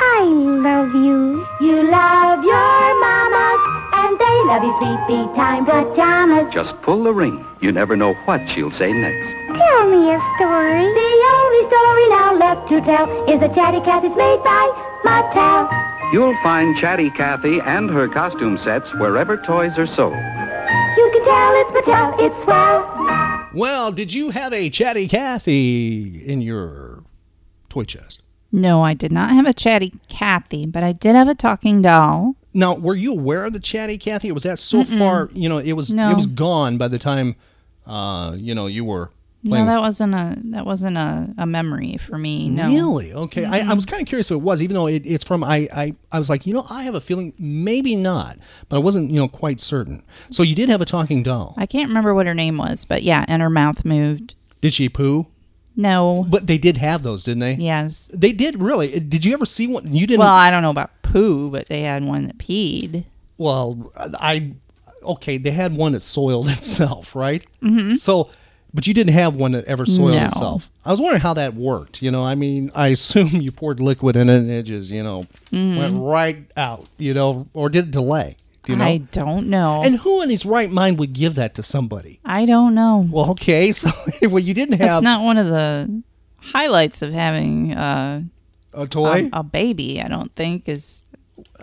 I 0.02 0.24
love 0.24 0.94
you. 0.96 1.46
You 1.62 1.84
love 1.84 2.44
your 2.44 2.82
mamas, 3.04 3.62
and 3.94 4.18
they 4.18 4.38
love 4.50 4.64
you 4.64 4.74
sleepy 4.80 5.22
time 5.36 5.66
pajamas. 5.66 6.52
Just 6.52 6.82
pull 6.82 7.04
the 7.04 7.14
ring. 7.14 7.46
You 7.60 7.72
never 7.72 7.96
know 7.96 8.14
what 8.26 8.42
she'll 8.50 8.72
say 8.72 8.92
next. 8.92 9.28
Tell 9.56 9.90
me 9.90 10.12
a 10.12 10.20
story. 10.36 10.86
The 11.00 11.12
only 11.38 11.64
story 11.70 12.06
now 12.10 12.34
left 12.34 12.70
to 12.70 12.82
tell 12.82 13.06
is 13.30 13.42
a 13.44 13.54
Chatty 13.54 13.82
Cathy's 13.82 14.16
made 14.16 14.42
by 14.44 14.66
Mattel. 15.04 15.70
You'll 16.12 16.36
find 16.42 16.76
Chatty 16.78 17.12
Cathy 17.12 17.60
and 17.62 17.90
her 17.90 18.08
costume 18.08 18.58
sets 18.60 18.92
wherever 18.96 19.38
toys 19.38 19.78
are 19.78 19.88
sold. 19.88 20.14
You 20.14 21.10
can 21.14 21.24
tell 21.24 21.54
it's 21.62 21.70
Mattel, 21.70 22.20
it's 22.20 22.44
swell. 22.46 23.09
Well, 23.54 23.92
did 23.92 24.14
you 24.14 24.30
have 24.30 24.54
a 24.54 24.70
Chatty 24.70 25.08
Cathy 25.08 26.24
in 26.26 26.42
your 26.42 27.04
toy 27.70 27.84
chest? 27.84 28.22
No, 28.52 28.84
I 28.84 28.94
did 28.94 29.12
not 29.12 29.32
have 29.32 29.46
a 29.46 29.54
chatty 29.54 29.94
Cathy, 30.08 30.66
but 30.66 30.84
I 30.84 30.92
did 30.92 31.16
have 31.16 31.28
a 31.28 31.36
talking 31.36 31.82
doll. 31.84 32.36
Now, 32.54 32.74
were 32.74 32.96
you 32.96 33.12
aware 33.14 33.46
of 33.46 33.54
the 33.54 33.60
Chatty 33.60 33.98
Cathy? 34.00 34.32
Or 34.32 34.34
was 34.34 34.44
that 34.44 34.58
so 34.60 34.84
Mm-mm. 34.84 34.98
far? 34.98 35.30
You 35.34 35.50
know, 35.50 35.60
it 35.60 35.74
was 35.74 35.92
No. 35.92 36.10
it 36.12 36.16
was 36.16 36.26
gone 36.26 36.78
by 36.78 36.88
the 36.88 36.98
time, 37.00 37.36
uh, 37.86 38.36
you 38.38 38.56
know, 38.56 38.66
you 38.68 38.86
were 38.86 39.12
No, 39.42 39.66
that 39.66 39.80
wasn't 39.80 40.14
a 40.16 40.36
that 40.52 40.66
wasn't 40.66 40.98
a, 40.98 41.34
a 41.38 41.46
memory 41.46 41.96
for 41.98 42.18
me. 42.18 42.50
No. 42.50 42.68
Really? 42.68 43.14
Okay. 43.14 43.46
I, 43.46 43.60
I 43.60 43.62
Mhm. 43.62 43.76
was 43.76 43.86
kind 43.86 44.02
of 44.02 44.08
curious 44.08 44.30
if 44.30 44.36
it 44.36 44.42
was, 44.42 44.62
even 44.62 44.74
though 44.74 44.88
it, 44.88 45.02
it's 45.06 45.24
from. 45.24 45.44
I, 45.46 45.70
I 45.74 45.96
I 46.12 46.20
was 46.20 46.30
like, 46.30 46.46
you 46.46 46.54
know, 46.54 46.66
I 46.70 46.84
have 46.84 46.94
a 46.96 47.00
feeling 47.00 47.34
maybe 47.40 47.96
not, 47.96 48.38
but 48.68 48.76
I 48.76 48.80
wasn't, 48.80 49.12
you 49.12 49.20
know, 49.20 49.30
quite 49.30 49.62
certain. 49.62 50.04
So 50.30 50.44
you 50.44 50.56
did 50.56 50.68
have 50.68 50.82
a 50.82 50.86
talking 50.86 51.24
doll. 51.24 51.54
I 51.58 51.66
can't 51.66 51.88
remember 51.88 52.14
what 52.14 52.26
her 52.28 52.36
name 52.36 52.58
was, 52.58 52.84
but 52.84 53.02
yeah, 53.04 53.24
and 53.30 53.42
her 53.42 53.50
mouth 53.50 53.86
moved. 53.86 54.36
Did 54.60 54.74
she 54.74 54.90
poo? 54.90 55.28
No. 55.78 56.26
But 56.30 56.48
they 56.48 56.58
did 56.58 56.76
have 56.76 57.04
those, 57.04 57.24
didn't 57.24 57.40
they? 57.40 57.54
Yes. 57.54 58.12
They 58.14 58.34
did 58.34 58.60
really. 58.60 59.00
Did 59.00 59.24
you 59.24 59.32
ever 59.34 59.46
see 59.46 59.68
one? 59.68 59.96
You 59.96 60.06
didn't. 60.06 60.20
Well, 60.20 60.28
I 60.28 60.50
don't 60.50 60.62
know 60.64 60.70
about 60.72 60.92
poo, 61.02 61.50
but 61.50 61.70
they 61.70 61.84
had 61.84 62.04
one 62.04 62.28
that 62.28 62.38
peed. 62.38 63.06
Well, 63.38 63.90
I 63.96 64.52
okay. 65.02 65.38
They 65.38 65.52
had 65.52 65.78
one 65.78 65.94
that 65.94 66.04
soiled 66.04 66.50
itself, 66.58 67.16
right? 67.16 67.46
Mm-hmm. 67.64 67.94
So, 67.94 68.30
but 68.74 68.86
you 68.88 68.94
didn't 68.94 69.14
have 69.14 69.36
one 69.36 69.52
that 69.54 69.66
ever 69.66 69.86
soiled 69.86 70.12
No. 70.16 70.26
itself. 70.26 70.70
I 70.86 70.92
was 70.92 71.00
wondering 71.02 71.22
how 71.22 71.34
that 71.36 71.54
worked. 71.56 72.02
You 72.02 72.12
know, 72.12 72.24
I 72.24 72.36
mean, 72.36 72.72
I 72.76 72.88
assume 72.98 73.30
you 73.42 73.52
poured 73.52 73.80
liquid 73.80 74.16
in 74.16 74.30
it 74.30 74.38
and 74.38 74.50
it 74.52 74.64
just, 74.64 74.92
you 74.92 75.04
know, 75.04 75.26
Mhm. 75.52 75.78
went 75.78 75.96
right 76.02 76.46
out. 76.58 76.86
You 76.98 77.14
know, 77.14 77.48
or 77.54 77.70
did 77.70 77.86
it 77.86 77.92
delay? 77.92 78.36
Do 78.66 78.74
you 78.74 78.78
know? 78.78 78.86
I 78.86 78.98
don't 79.12 79.50
know. 79.50 79.82
and 79.84 79.96
who 79.98 80.22
in 80.22 80.30
his 80.30 80.46
right 80.46 80.70
mind 80.70 81.00
would 81.00 81.14
give 81.14 81.36
that 81.36 81.56
to 81.56 81.64
somebody? 81.64 82.20
I 82.26 82.46
don't 82.46 82.76
know. 82.76 83.08
Well, 83.10 83.32
okay, 83.32 83.72
so 83.74 83.90
well, 84.24 84.40
you 84.40 84.54
didn't 84.54 84.78
That's 84.78 84.90
have 84.90 85.04
not 85.04 85.24
one 85.24 85.38
of 85.38 85.48
the 85.48 86.04
highlights 86.38 87.02
of 87.02 87.12
having 87.14 87.74
uh, 87.74 88.22
a 88.74 88.88
toy. 88.88 89.30
a, 89.34 89.40
a 89.40 89.44
baby. 89.44 90.02
I 90.02 90.08
don't 90.08 90.34
think 90.36 90.68
is 90.70 91.06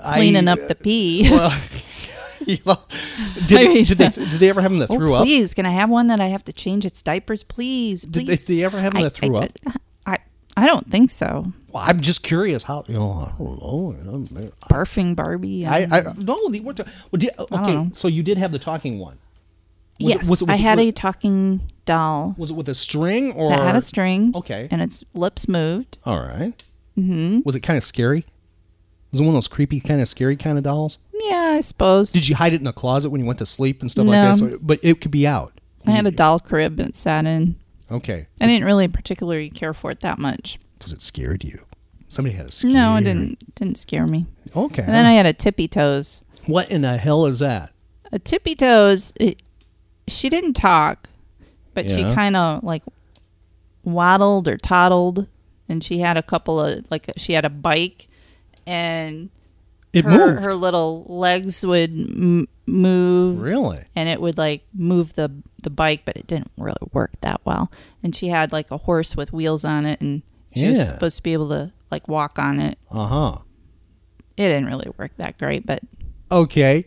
I- 0.03 0.17
cleaning 0.17 0.49
up 0.49 0.67
the 0.69 0.75
pee. 0.75 1.29
Well, 1.31 1.51
you 2.47 2.59
know, 2.67 2.79
did, 3.47 3.59
I 3.59 3.65
mean- 3.73 3.85
did 3.85 3.99
they 3.99 4.09
did 4.11 4.31
they 4.41 4.49
ever 4.49 4.61
have 4.61 4.71
them 4.71 4.81
that 4.81 4.91
Oh, 4.91 4.97
threw 4.99 5.15
up? 5.15 5.25
please, 5.25 5.55
can 5.55 5.67
I 5.67 5.71
have 5.71 5.89
one 5.91 6.07
that 6.09 6.21
I 6.21 6.27
have 6.29 6.45
to 6.45 6.53
change 6.53 6.85
its 6.85 7.03
diapers, 7.03 7.43
please? 7.43 8.03
Did 8.03 8.13
please? 8.13 8.27
they, 8.27 8.37
did 8.37 8.47
they 8.47 8.65
ever 8.65 8.79
have 8.81 8.93
them 8.93 9.01
I- 9.01 9.05
that 9.05 9.11
threw 9.15 9.37
I, 9.37 9.45
up? 9.45 9.51
I, 10.07 10.19
I 10.57 10.67
don't 10.67 10.91
think 10.91 11.11
so. 11.11 11.53
Well, 11.73 11.83
I'm 11.87 12.01
just 12.01 12.23
curious 12.23 12.63
how 12.63 12.85
you 12.89 12.95
know. 12.95 13.13
I 13.13 13.39
don't 13.39 14.31
know. 14.33 14.51
Barfing 14.71 15.15
Barbie. 15.15 15.67
I, 15.67 15.83
I 15.85 16.01
know. 16.01 16.15
no. 16.19 16.49
the- 16.51 16.61
What? 16.61 16.77
the- 16.77 16.87
Well, 17.11 17.19
did, 17.19 17.31
okay, 17.39 17.91
so 17.93 18.09
you 18.09 18.23
did 18.23 18.39
have 18.39 18.53
the 18.53 18.59
talking 18.59 18.99
one. 18.99 19.19
Was 19.99 20.09
yes, 20.11 20.27
it, 20.27 20.31
was 20.31 20.43
it 20.43 20.45
with, 20.45 20.51
I 20.51 20.57
had 20.57 20.79
was, 20.79 20.89
a 20.89 20.93
talking 20.93 21.61
doll 21.87 22.35
Was 22.37 22.51
it 22.51 22.55
with 22.55 22.69
a 22.69 22.75
string 22.75 23.33
or 23.33 23.49
that 23.49 23.59
had 23.61 23.77
a 23.77 23.81
string. 23.81 24.33
Okay. 24.35 24.69
and 24.71 24.83
its 24.83 25.03
lips 25.15 25.49
moved. 25.49 25.97
All 26.05 26.21
right. 26.21 26.53
Mm-hmm. 26.99 27.41
Was 27.47 27.55
it 27.57 27.61
kind 27.61 27.79
of 27.79 27.85
scary? 27.85 28.27
Was 29.11 29.21
it 29.21 29.23
one 29.23 29.31
of 29.31 29.35
those 29.37 29.49
creepy, 29.49 29.81
kind 29.81 30.01
of 30.03 30.09
scary 30.09 30.37
kind 30.37 30.59
of 30.59 30.65
dolls? 30.65 30.99
Yeah, 31.15 31.46
I 31.57 31.61
suppose. 31.61 32.13
Did 32.13 32.29
you 32.29 32.37
hide 32.37 32.53
it 32.53 32.61
in 32.61 32.67
a 32.67 32.73
closet 32.73 33.11
when 33.11 33.21
you 33.21 33.27
went 33.27 33.39
to 33.41 33.47
sleep 33.47 33.81
and 33.81 33.91
stuff 33.91 34.07
No. 34.07 34.13
like 34.13 34.33
that? 34.33 34.37
So, 34.37 34.59
but 34.61 34.79
it 34.83 35.01
could 35.01 35.11
be 35.11 35.27
out. 35.27 35.53
I 35.87 35.91
had 35.93 36.07
a 36.07 36.11
doll 36.11 36.39
crib 36.41 36.79
and 36.81 36.91
it 36.91 36.97
sat 36.97 37.27
in. 37.27 37.57
Okay. 37.91 38.27
I 38.41 38.47
didn't 38.47 38.65
really 38.65 38.89
particularly 38.89 39.51
care 39.51 39.73
for 39.73 39.91
it 39.91 40.01
that 40.01 40.19
much. 40.19 40.59
Because 40.79 40.93
it 40.93 41.01
scared 41.01 41.45
you. 41.45 41.61
Somebody 42.09 42.37
had 42.37 42.47
a 42.47 42.51
scare. 42.53 42.71
No, 42.73 42.97
it 42.97 43.03
didn't. 43.03 43.55
Didn't 43.55 43.79
scare 43.79 44.07
me. 44.07 44.27
Okay. 44.55 44.83
And 44.83 44.93
then 44.93 45.05
I 45.07 45.13
had 45.13 45.27
a 45.27 45.33
Tippee 45.33 45.71
Toes. 45.71 46.25
What 46.47 46.71
in 46.71 46.83
the 46.83 46.97
hell 46.97 47.27
is 47.27 47.39
that? 47.41 47.73
A 48.13 48.19
Tippee 48.19 48.57
Toes. 48.59 49.13
It, 49.19 49.43
she 50.09 50.29
didn't 50.29 50.55
talk, 50.55 51.09
but 51.75 51.89
she 51.91 52.03
Yeah. 52.03 52.15
kind 52.15 52.37
of 52.37 52.63
like 52.65 52.83
waddled 53.85 54.49
or 54.49 54.57
toddled, 54.57 55.27
and 55.69 55.83
she 55.83 55.99
had 55.99 56.17
a 56.17 56.23
couple 56.23 56.61
of 56.61 56.85
like 56.91 57.11
she 57.17 57.33
had 57.33 57.45
a 57.45 57.51
bike, 57.51 58.09
and 58.67 59.31
It 59.97 60.05
her 60.05 60.11
moved. 60.33 60.43
her 60.43 60.55
little 60.55 61.05
legs 61.09 61.65
would 61.67 61.91
m- 61.91 62.49
move. 62.67 63.41
Really? 63.41 63.83
And 63.95 64.09
it 64.09 64.21
would 64.21 64.37
like 64.39 64.63
move 64.75 65.15
the 65.15 65.31
the 65.63 65.71
bike, 65.71 66.03
but 66.05 66.17
it 66.17 66.27
didn't 66.27 66.51
really 66.59 66.77
work 66.93 67.13
that 67.23 67.41
well. 67.45 67.71
And 68.03 68.15
she 68.15 68.29
had 68.29 68.53
like 68.53 68.71
a 68.71 68.77
horse 68.79 69.17
with 69.17 69.33
wheels 69.33 69.65
on 69.65 69.87
it, 69.87 70.01
and 70.01 70.23
she 70.55 70.69
was 70.69 70.85
supposed 70.87 71.17
to 71.17 71.23
be 71.23 71.33
able 71.33 71.49
to 71.49 71.73
like 71.91 72.09
walk 72.09 72.39
on 72.39 72.61
it. 72.61 72.79
Uh 72.91 73.07
huh. 73.07 73.39
It 74.37 74.49
didn't 74.49 74.67
really 74.67 74.91
work 74.99 75.13
that 75.17 75.39
great, 75.39 75.65
but 75.67 75.83
Okay. 76.31 76.85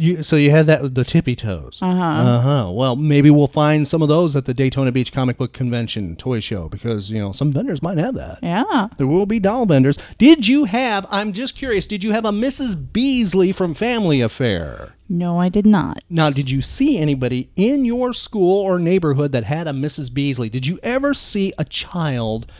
You, 0.00 0.22
so 0.22 0.36
you 0.36 0.52
had 0.52 0.66
that 0.68 0.80
with 0.80 0.94
the 0.94 1.02
Tippee 1.02 1.36
Toes. 1.36 1.80
Uh-huh. 1.82 2.00
Uh 2.00 2.40
huh. 2.40 2.70
Well, 2.72 2.94
maybe 2.94 3.30
we'll 3.30 3.48
find 3.48 3.86
some 3.86 4.00
of 4.00 4.08
those 4.08 4.36
at 4.36 4.44
the 4.44 4.54
Daytona 4.54 4.92
Beach 4.92 5.12
Comic 5.12 5.36
Book 5.38 5.52
Convention 5.52 6.14
toy 6.14 6.38
show 6.38 6.68
because 6.68 7.10
you 7.10 7.18
know 7.18 7.32
some 7.32 7.50
vendors 7.52 7.82
might 7.82 7.98
have 7.98 8.14
that. 8.14 8.38
yeah. 8.42 8.88
There 8.96 9.08
will 9.08 9.26
be 9.26 9.40
doll 9.40 9.66
vendors. 9.66 9.98
Did 10.16 10.46
you 10.46 10.66
have? 10.66 11.04
I'm 11.10 11.32
just 11.32 11.56
curious. 11.56 11.84
Did 11.84 12.04
you 12.04 12.12
have 12.12 12.24
a 12.24 12.30
Mrs. 12.30 12.76
Beasley 12.92 13.50
from 13.50 13.74
Family 13.74 14.20
Affair? 14.20 14.94
No, 15.08 15.40
I 15.40 15.48
did 15.48 15.66
not. 15.66 16.04
Now, 16.08 16.30
did 16.30 16.48
you 16.48 16.62
see 16.62 16.96
anybody 16.98 17.50
in 17.56 17.84
your 17.84 18.12
school 18.14 18.60
or 18.60 18.78
neighborhood 18.78 19.32
that 19.32 19.42
had 19.44 19.66
a 19.66 19.72
Mrs. 19.72 20.14
Beasley? 20.14 20.48
Did 20.48 20.64
you 20.66 20.78
ever 20.84 21.12
see 21.12 21.52
a 21.58 21.64
child? 21.64 22.50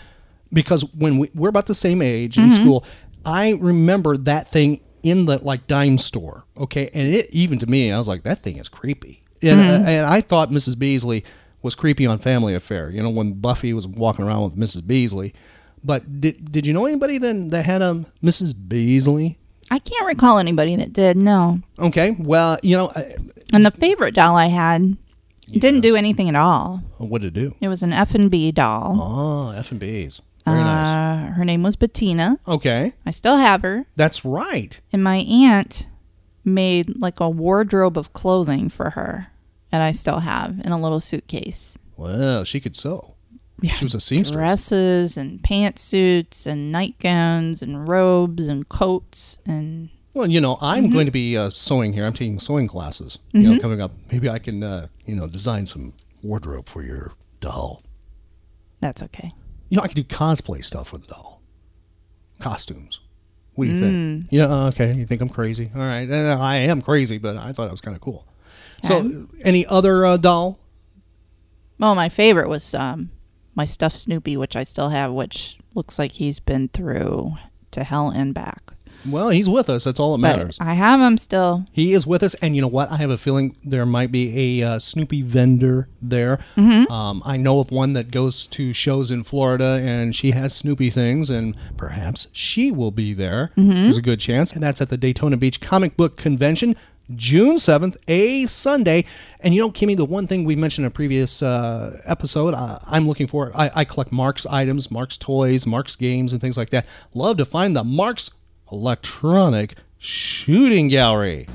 Because 0.52 0.82
when 0.94 1.18
we, 1.18 1.30
we're 1.34 1.50
about 1.50 1.66
the 1.66 1.74
same 1.74 2.00
age 2.02 2.36
in 2.38 2.48
Mhm. 2.48 2.52
school, 2.52 2.84
I 3.24 3.50
remember 3.50 4.16
that 4.16 4.50
thing 4.50 4.80
in 5.02 5.26
the 5.26 5.38
like 5.44 5.66
dime 5.66 5.98
store. 5.98 6.44
Okay, 6.56 6.90
and 6.94 7.08
it 7.08 7.28
even 7.30 7.58
to 7.58 7.66
me, 7.66 7.90
I 7.92 7.98
was 7.98 8.08
like, 8.08 8.22
that 8.24 8.38
thing 8.38 8.56
is 8.56 8.68
creepy. 8.68 9.22
And, 9.42 9.60
Mhm. 9.60 9.86
and 9.86 10.06
I 10.06 10.20
thought 10.20 10.50
Mrs. 10.50 10.78
Beasley 10.78 11.24
was 11.62 11.74
creepy 11.74 12.06
on 12.06 12.18
Family 12.18 12.54
Affair. 12.54 12.90
You 12.90 13.02
know, 13.02 13.10
when 13.10 13.32
Buffy 13.34 13.72
was 13.72 13.86
walking 13.86 14.24
around 14.24 14.42
with 14.44 14.56
Mrs. 14.56 14.86
Beasley. 14.86 15.32
But 15.84 16.20
did 16.20 16.50
did 16.50 16.66
you 16.66 16.72
know 16.74 16.86
anybody 16.86 17.18
then 17.18 17.50
that 17.50 17.64
had 17.64 17.82
um, 17.82 18.06
a 18.22 18.26
Mrs. 18.26 18.52
Beasley? 18.68 19.38
I 19.70 19.78
can't 19.78 20.06
recall 20.06 20.38
anybody 20.38 20.74
that 20.76 20.92
did. 20.92 21.16
No. 21.16 21.60
Okay, 21.78 22.16
well, 22.18 22.58
you 22.62 22.76
know, 22.76 22.90
I- 22.96 23.14
And 23.52 23.64
the 23.66 23.70
favorite 23.70 24.14
doll 24.14 24.34
I 24.34 24.46
had 24.46 24.96
didn't 25.52 25.82
do 25.82 25.94
anything 25.94 26.28
at 26.28 26.34
all. 26.34 26.82
what 26.98 27.20
did 27.22 27.36
it 27.36 27.40
do? 27.40 27.54
It 27.60 27.68
was 27.68 27.82
an 27.82 27.90
Effanbee 27.92 28.54
doll. 28.54 28.98
Oh, 29.00 29.58
Effanbee's. 29.58 30.20
Very 30.50 30.64
nice. 30.64 30.86
Uh, 30.88 31.32
her 31.34 31.44
name 31.44 31.62
was 31.62 31.76
Bettina. 31.76 32.38
Okay. 32.46 32.92
I 33.06 33.10
still 33.10 33.36
have 33.36 33.62
her. 33.62 33.86
That's 33.96 34.24
right. 34.24 34.78
And 34.92 35.02
my 35.04 35.16
aunt 35.18 35.86
made 36.44 37.00
like 37.00 37.20
a 37.20 37.28
wardrobe 37.28 37.98
of 37.98 38.12
clothing 38.12 38.68
for 38.68 38.90
her, 38.90 39.28
and 39.72 39.82
I 39.82 39.92
still 39.92 40.20
have 40.20 40.60
in 40.64 40.72
a 40.72 40.80
little 40.80 41.00
suitcase. 41.00 41.76
Well, 41.96 42.44
she 42.44 42.60
could 42.60 42.76
sew. 42.76 43.14
She 43.62 43.84
was 43.84 43.94
a 43.94 44.00
seamstress. 44.00 44.30
dresses 44.36 45.16
and 45.16 45.42
pantsuits 45.42 46.46
and 46.46 46.70
nightgowns 46.70 47.60
and 47.60 47.88
robes 47.88 48.46
and 48.46 48.68
coats 48.68 49.38
and 49.46 49.88
Well, 50.14 50.28
you 50.30 50.40
know, 50.40 50.58
I'm 50.60 50.88
Mhm. 50.88 50.92
going 50.92 51.06
to 51.06 51.12
be 51.12 51.36
uh, 51.36 51.50
sewing 51.50 51.92
here. 51.92 52.06
I'm 52.06 52.12
taking 52.12 52.38
sewing 52.40 52.66
classes. 52.68 53.18
You 53.32 53.42
know, 53.42 53.50
Mhm. 53.54 53.60
coming 53.60 53.80
up. 53.80 53.92
Maybe 54.12 54.28
I 54.28 54.38
can, 54.38 54.62
uh, 54.62 54.86
you 55.06 55.14
know, 55.16 55.26
design 55.26 55.66
some 55.66 55.92
wardrobe 56.22 56.68
for 56.68 56.82
your 56.82 57.12
doll. 57.40 57.82
that's 58.80 59.02
okay. 59.02 59.32
You 59.68 59.76
know, 59.76 59.82
I 59.82 59.88
could 59.88 59.96
do 59.96 60.04
cosplay 60.04 60.64
stuff 60.64 60.92
with 60.92 61.02
the 61.02 61.08
doll. 61.08 61.42
Costumes. 62.40 63.00
What 63.54 63.64
do 63.64 63.70
you 63.72 63.76
Mm. 63.76 63.80
think? 64.20 64.26
Yeah. 64.32 64.44
uh, 64.46 64.68
Okay. 64.68 64.94
You 64.94 65.04
think 65.06 65.20
I'm 65.20 65.28
crazy? 65.28 65.70
All 65.74 65.80
right. 65.80 66.08
Uh, 66.10 66.38
I 66.40 66.56
am 66.56 66.80
crazy, 66.80 67.18
but 67.18 67.36
I 67.36 67.52
thought 67.52 67.66
it 67.68 67.70
was 67.72 67.80
kind 67.80 67.96
of 67.96 68.00
cool. 68.00 68.24
So, 68.84 69.26
any 69.42 69.66
other 69.66 70.06
uh, 70.06 70.16
doll? 70.16 70.58
Well, 71.80 71.94
my 71.96 72.08
favorite 72.08 72.48
was 72.48 72.74
um, 72.74 73.10
my 73.56 73.64
stuffed 73.64 73.98
Snoopy, 73.98 74.36
which 74.36 74.54
I 74.54 74.62
still 74.62 74.88
have, 74.90 75.12
which 75.12 75.58
looks 75.74 75.98
like 75.98 76.12
he's 76.12 76.38
been 76.38 76.68
through 76.68 77.34
to 77.72 77.82
hell 77.84 78.10
and 78.10 78.32
back. 78.32 78.72
Well, 79.06 79.28
he's 79.30 79.48
with 79.48 79.68
us. 79.70 79.84
That's 79.84 80.00
all 80.00 80.16
that 80.16 80.22
But 80.22 80.36
matters. 80.38 80.58
I 80.60 80.74
have 80.74 81.00
him 81.00 81.16
still. 81.16 81.66
He 81.72 81.92
is 81.92 82.06
with 82.06 82.22
us, 82.22 82.34
and 82.34 82.54
you 82.56 82.62
know 82.62 82.68
what? 82.68 82.90
I 82.90 82.96
have 82.96 83.10
a 83.10 83.18
feeling 83.18 83.56
there 83.64 83.86
might 83.86 84.10
be 84.12 84.60
a 84.62 84.66
uh, 84.66 84.78
Snoopy 84.78 85.22
vendor 85.22 85.88
there. 86.02 86.38
Mhm. 86.56 86.90
Um, 86.90 87.22
I 87.24 87.36
know 87.36 87.60
of 87.60 87.70
one 87.70 87.92
that 87.92 88.10
goes 88.10 88.46
to 88.48 88.72
shows 88.72 89.10
in 89.10 89.22
Florida, 89.22 89.80
and 89.82 90.14
she 90.16 90.32
has 90.32 90.54
Snoopy 90.54 90.90
things, 90.90 91.30
and 91.30 91.54
perhaps 91.76 92.26
she 92.32 92.70
will 92.70 92.90
be 92.90 93.14
there. 93.14 93.50
Mhm. 93.56 93.84
There's 93.84 93.98
a 93.98 94.02
good 94.02 94.20
chance, 94.20 94.52
and 94.52 94.62
that's 94.62 94.80
at 94.80 94.88
the 94.90 94.96
Daytona 94.96 95.36
Beach 95.36 95.60
Comic 95.60 95.96
Book 95.96 96.16
Convention, 96.16 96.74
June 97.16 97.56
seventh, 97.56 97.96
a 98.06 98.44
Sunday. 98.46 99.04
And 99.40 99.54
you 99.54 99.62
know, 99.62 99.70
Kimmy, 99.70 99.96
the 99.96 100.04
one 100.04 100.26
thing 100.26 100.44
we 100.44 100.56
mentioned 100.56 100.84
in 100.84 100.88
a 100.88 100.90
previous 100.90 101.42
uh, 101.42 102.00
episode, 102.04 102.52
uh, 102.52 102.80
I'm 102.86 103.06
looking 103.08 103.26
for. 103.28 103.50
I, 103.54 103.70
I 103.74 103.84
collect 103.84 104.12
Marx 104.12 104.44
items, 104.44 104.90
Marx 104.90 105.16
toys, 105.16 105.66
Marx 105.66 105.96
games, 105.96 106.32
and 106.32 106.40
things 106.42 106.56
like 106.58 106.68
that. 106.70 106.84
Love 107.14 107.36
to 107.38 107.44
find 107.46 107.74
the 107.74 107.84
Marx 107.84 108.30
electronic 108.70 109.76
shooting 109.98 110.88
gallery. 110.88 111.46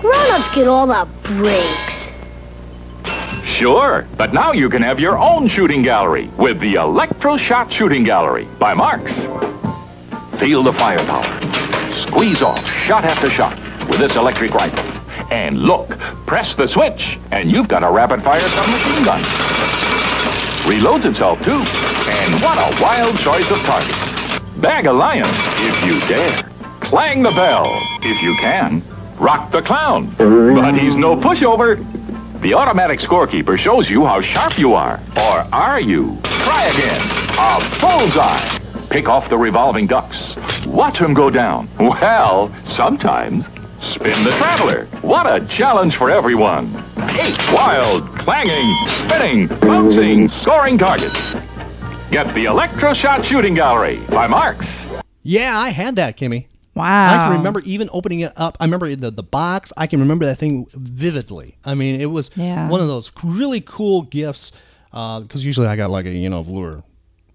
Grown-ups 0.00 0.54
get 0.54 0.68
all 0.68 0.86
the 0.86 1.08
breaks. 1.24 2.08
Sure, 3.44 4.06
but 4.16 4.32
now 4.32 4.52
you 4.52 4.70
can 4.70 4.80
have 4.82 5.00
your 5.00 5.18
own 5.18 5.48
shooting 5.48 5.82
gallery 5.82 6.30
with 6.38 6.60
the 6.60 6.74
Electroshot 6.74 7.70
Shooting 7.70 8.04
Gallery 8.04 8.46
by 8.58 8.72
Marx. 8.72 9.12
Feel 10.38 10.62
the 10.62 10.72
firepower. 10.72 11.24
Squeeze 11.92 12.40
off 12.40 12.64
shot 12.86 13.04
after 13.04 13.28
shot 13.28 13.58
with 13.88 13.98
this 13.98 14.16
electric 14.16 14.54
rifle. 14.54 14.78
And 15.30 15.58
look, 15.58 15.90
press 16.26 16.54
the 16.56 16.66
switch, 16.66 17.18
and 17.30 17.50
you've 17.50 17.68
got 17.68 17.82
a 17.82 17.90
rapid-fire 17.90 18.48
submachine 18.48 19.04
gun. 19.04 19.22
Reloads 20.64 21.04
itself, 21.04 21.38
too. 21.42 21.60
And 21.60 22.40
what 22.42 22.56
a 22.56 22.82
wild 22.82 23.18
choice 23.18 23.50
of 23.50 23.58
targets. 23.58 24.09
Bag 24.60 24.84
a 24.84 24.92
lion, 24.92 25.24
if 25.26 25.84
you 25.86 26.00
dare. 26.00 26.42
Clang 26.80 27.22
the 27.22 27.30
bell, 27.30 27.64
if 28.02 28.22
you 28.22 28.34
can. 28.36 28.82
Rock 29.18 29.50
the 29.50 29.62
clown, 29.62 30.08
mm. 30.12 30.54
but 30.54 30.74
he's 30.78 30.96
no 30.96 31.16
pushover. 31.16 31.78
The 32.42 32.52
automatic 32.52 33.00
scorekeeper 33.00 33.56
shows 33.56 33.88
you 33.88 34.04
how 34.04 34.20
sharp 34.20 34.58
you 34.58 34.74
are. 34.74 35.00
Or 35.16 35.46
are 35.52 35.80
you? 35.80 36.18
Try 36.24 36.64
again. 36.64 37.00
A 37.38 37.80
bullseye. 37.80 38.58
Pick 38.90 39.08
off 39.08 39.30
the 39.30 39.38
revolving 39.38 39.86
ducks. 39.86 40.36
Watch 40.66 40.98
them 40.98 41.14
go 41.14 41.30
down. 41.30 41.66
Well, 41.78 42.54
sometimes. 42.66 43.46
Spin 43.80 44.24
the 44.24 44.32
traveler. 44.32 44.84
What 45.00 45.24
a 45.24 45.46
challenge 45.46 45.96
for 45.96 46.10
everyone. 46.10 46.66
Eight 47.18 47.38
wild, 47.50 48.06
clanging, 48.18 48.76
spinning, 48.98 49.46
bouncing, 49.46 50.28
scoring 50.28 50.76
targets. 50.76 51.16
Get 52.10 52.26
the 52.34 52.44
Electroshot 52.46 53.22
Shooting 53.24 53.54
Gallery 53.54 54.00
by 54.08 54.26
Marx. 54.26 54.66
Yeah, 55.22 55.52
I 55.56 55.70
had 55.70 55.94
that, 55.96 56.16
Kimmy. 56.16 56.46
Wow. 56.74 56.84
I 57.14 57.16
can 57.28 57.36
remember 57.38 57.60
even 57.64 57.88
opening 57.92 58.20
it 58.20 58.32
up. 58.36 58.56
I 58.58 58.64
remember 58.64 58.94
the, 58.96 59.10
the 59.12 59.22
box. 59.22 59.72
I 59.76 59.86
can 59.86 60.00
remember 60.00 60.24
that 60.24 60.36
thing 60.38 60.66
vividly. 60.72 61.56
I 61.64 61.74
mean, 61.74 62.00
it 62.00 62.06
was 62.06 62.30
Yeah. 62.34 62.68
one 62.68 62.80
of 62.80 62.88
those 62.88 63.12
really 63.22 63.60
cool 63.60 64.02
gifts. 64.02 64.52
Because 64.90 65.44
usually 65.44 65.68
I 65.68 65.76
got 65.76 65.90
like 65.90 66.06
a, 66.06 66.10
you 66.10 66.28
know, 66.28 66.42
velour 66.42 66.82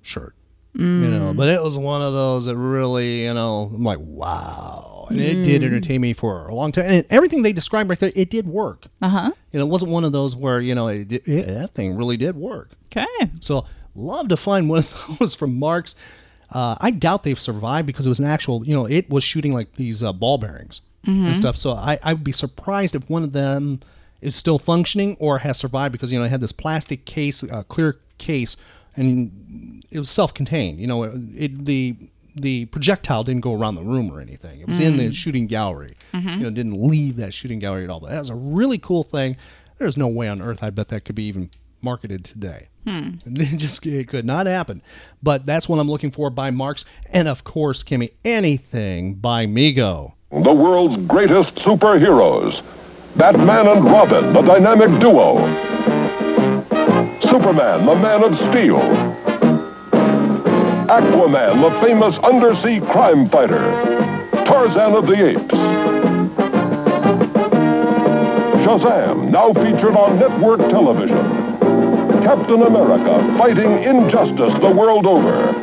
shirt. 0.01 0.35
You 0.73 0.83
know, 0.83 1.31
Mm. 1.31 1.37
but 1.37 1.47
it 1.47 1.63
was 1.63 1.77
one 1.77 2.01
of 2.01 2.11
those 2.11 2.43
that 2.45 2.57
really, 2.57 3.23
you 3.23 3.33
know, 3.33 3.71
I'm 3.73 3.83
like, 3.85 3.99
wow. 4.01 5.07
And 5.09 5.21
it 5.21 5.43
did 5.43 5.61
Mm. 5.61 5.65
entertain 5.67 6.01
me 6.01 6.11
for 6.11 6.47
a 6.49 6.53
long 6.53 6.73
time. 6.73 6.85
And 6.87 7.05
everything 7.09 7.43
they 7.43 7.53
described 7.53 7.89
right 7.89 7.97
there, 7.97 8.11
it 8.13 8.29
did 8.29 8.45
work. 8.45 8.87
Uh 9.01 9.07
huh. 9.07 9.31
You 9.53 9.59
know, 9.59 9.65
it 9.67 9.69
wasn't 9.69 9.91
one 9.91 10.03
of 10.03 10.11
those 10.11 10.35
where, 10.35 10.59
you 10.59 10.75
know, 10.75 10.89
it, 10.89 11.07
did- 11.07 11.21
yeah, 11.25 11.43
that 11.43 11.73
thing 11.75 11.95
really 11.95 12.17
did 12.17 12.35
work. 12.35 12.71
Okay. 12.91 13.05
So 13.39 13.65
love 13.95 14.27
to 14.29 14.37
find 14.37 14.69
one 14.69 14.79
of 14.79 15.17
those 15.19 15.35
from 15.35 15.57
Marx. 15.57 15.95
Uh, 16.51 16.75
I 16.79 16.91
doubt 16.91 17.23
they've 17.23 17.39
survived 17.39 17.87
because 17.87 18.05
it 18.05 18.09
was 18.09 18.19
an 18.19 18.25
actual, 18.27 18.65
you 18.65 18.75
know, 18.75 18.85
it 18.85 19.09
was 19.09 19.23
shooting 19.23 19.53
like 19.53 19.75
these 19.75 20.03
uh, 20.03 20.13
ball 20.13 20.37
bearings 20.37 20.81
Mhm. 21.05 21.27
and 21.27 21.37
stuff. 21.37 21.57
So 21.57 21.71
I, 21.73 21.97
I 22.03 22.13
would 22.13 22.23
be 22.23 22.31
surprised 22.31 22.95
if 22.95 23.09
one 23.09 23.23
of 23.23 23.31
them 23.33 23.79
is 24.21 24.35
still 24.35 24.57
functioning 24.59 25.17
or 25.19 25.39
has 25.39 25.57
survived 25.57 25.91
because, 25.91 26.11
you 26.11 26.17
know, 26.19 26.25
it 26.25 26.29
had 26.29 26.41
this 26.41 26.51
plastic 26.51 27.05
case, 27.05 27.43
uh, 27.43 27.63
clear 27.63 27.97
case, 28.17 28.57
and 28.95 29.83
it 29.91 29.99
was 29.99 30.09
self-contained. 30.09 30.79
You 30.79 30.87
know, 30.87 31.03
it, 31.03 31.65
the 31.65 31.95
the 32.37 32.65
projectile 32.65 33.23
didn't 33.23 33.41
go 33.41 33.53
around 33.53 33.75
the 33.75 33.81
room 33.83 34.11
or 34.11 34.19
anything. 34.19 34.59
It 34.59 34.67
was 34.67 34.79
in 34.79 34.97
the 34.97 35.05
Mm. 35.07 35.13
shooting 35.13 35.47
gallery. 35.47 35.95
Mhm. 36.13 36.37
You 36.37 36.43
know, 36.43 36.49
didn't 36.49 36.81
leave 36.85 37.15
that 37.15 37.33
shooting 37.33 37.59
gallery 37.59 37.85
at 37.85 37.89
all. 37.89 38.01
But 38.01 38.09
that 38.09 38.19
was 38.19 38.29
a 38.29 38.35
really 38.35 38.77
cool 38.77 39.03
thing. 39.03 39.37
There's 39.77 39.95
no 39.95 40.07
way 40.09 40.27
on 40.27 40.41
earth 40.41 40.61
I 40.61 40.69
bet 40.69 40.89
that 40.89 41.05
could 41.05 41.15
be 41.15 41.23
even 41.25 41.49
marketed 41.85 42.25
today. 42.25 42.67
Hmm. 42.85 43.11
It 43.25 43.57
just 43.57 43.85
it 43.85 44.09
could 44.09 44.25
not 44.25 44.47
happen. 44.47 44.81
But 45.23 45.45
that's 45.45 45.69
what 45.69 45.79
I'm 45.79 45.89
looking 45.89 46.11
for 46.11 46.29
by 46.29 46.51
Marx, 46.51 46.83
and 47.11 47.27
of 47.29 47.45
course, 47.45 47.83
Kimmy, 47.83 48.11
anything 48.25 49.13
by 49.15 49.45
Mego. 49.45 50.13
The 50.31 50.53
world's 50.53 50.97
greatest 51.05 51.55
superheroes. 51.55 52.61
Batman 53.15 53.67
and 53.67 53.85
Robin, 53.85 54.33
the 54.33 54.41
dynamic 54.41 54.99
duo. 54.99 55.37
Superman, 57.21 57.85
the 57.85 57.95
man 57.95 58.23
of 58.23 58.35
steel. 58.49 58.81
Aquaman, 60.87 61.61
the 61.61 61.71
famous 61.81 62.17
undersea 62.17 62.79
crime 62.81 63.29
fighter. 63.29 63.63
Tarzan 64.45 64.93
of 64.93 65.07
the 65.07 65.29
Apes. 65.29 65.55
Shazam, 68.65 69.29
now 69.31 69.53
featured 69.53 69.95
on 69.95 70.19
network 70.19 70.59
television. 70.59 71.44
Captain 72.25 72.63
America, 72.63 73.37
fighting 73.37 73.83
injustice 73.83 74.51
the 74.59 74.71
world 74.71 75.05
over. 75.05 75.53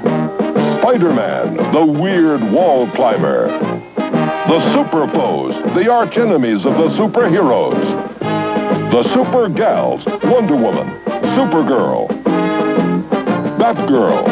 Spider-Man, 0.78 1.56
the 1.72 1.84
weird 1.84 2.40
wall 2.52 2.86
climber. 2.90 3.48
The 3.96 4.72
Super 4.72 5.08
Foes, 5.08 5.56
the 5.74 5.90
arch 5.90 6.18
enemies 6.18 6.64
of 6.64 6.74
the 6.74 6.90
superheroes. 6.90 7.82
The 8.92 9.02
Super 9.12 9.48
Gals, 9.48 10.06
Wonder 10.22 10.54
Woman, 10.54 10.86
Supergirl, 11.34 12.06
Batgirl, 13.58 14.28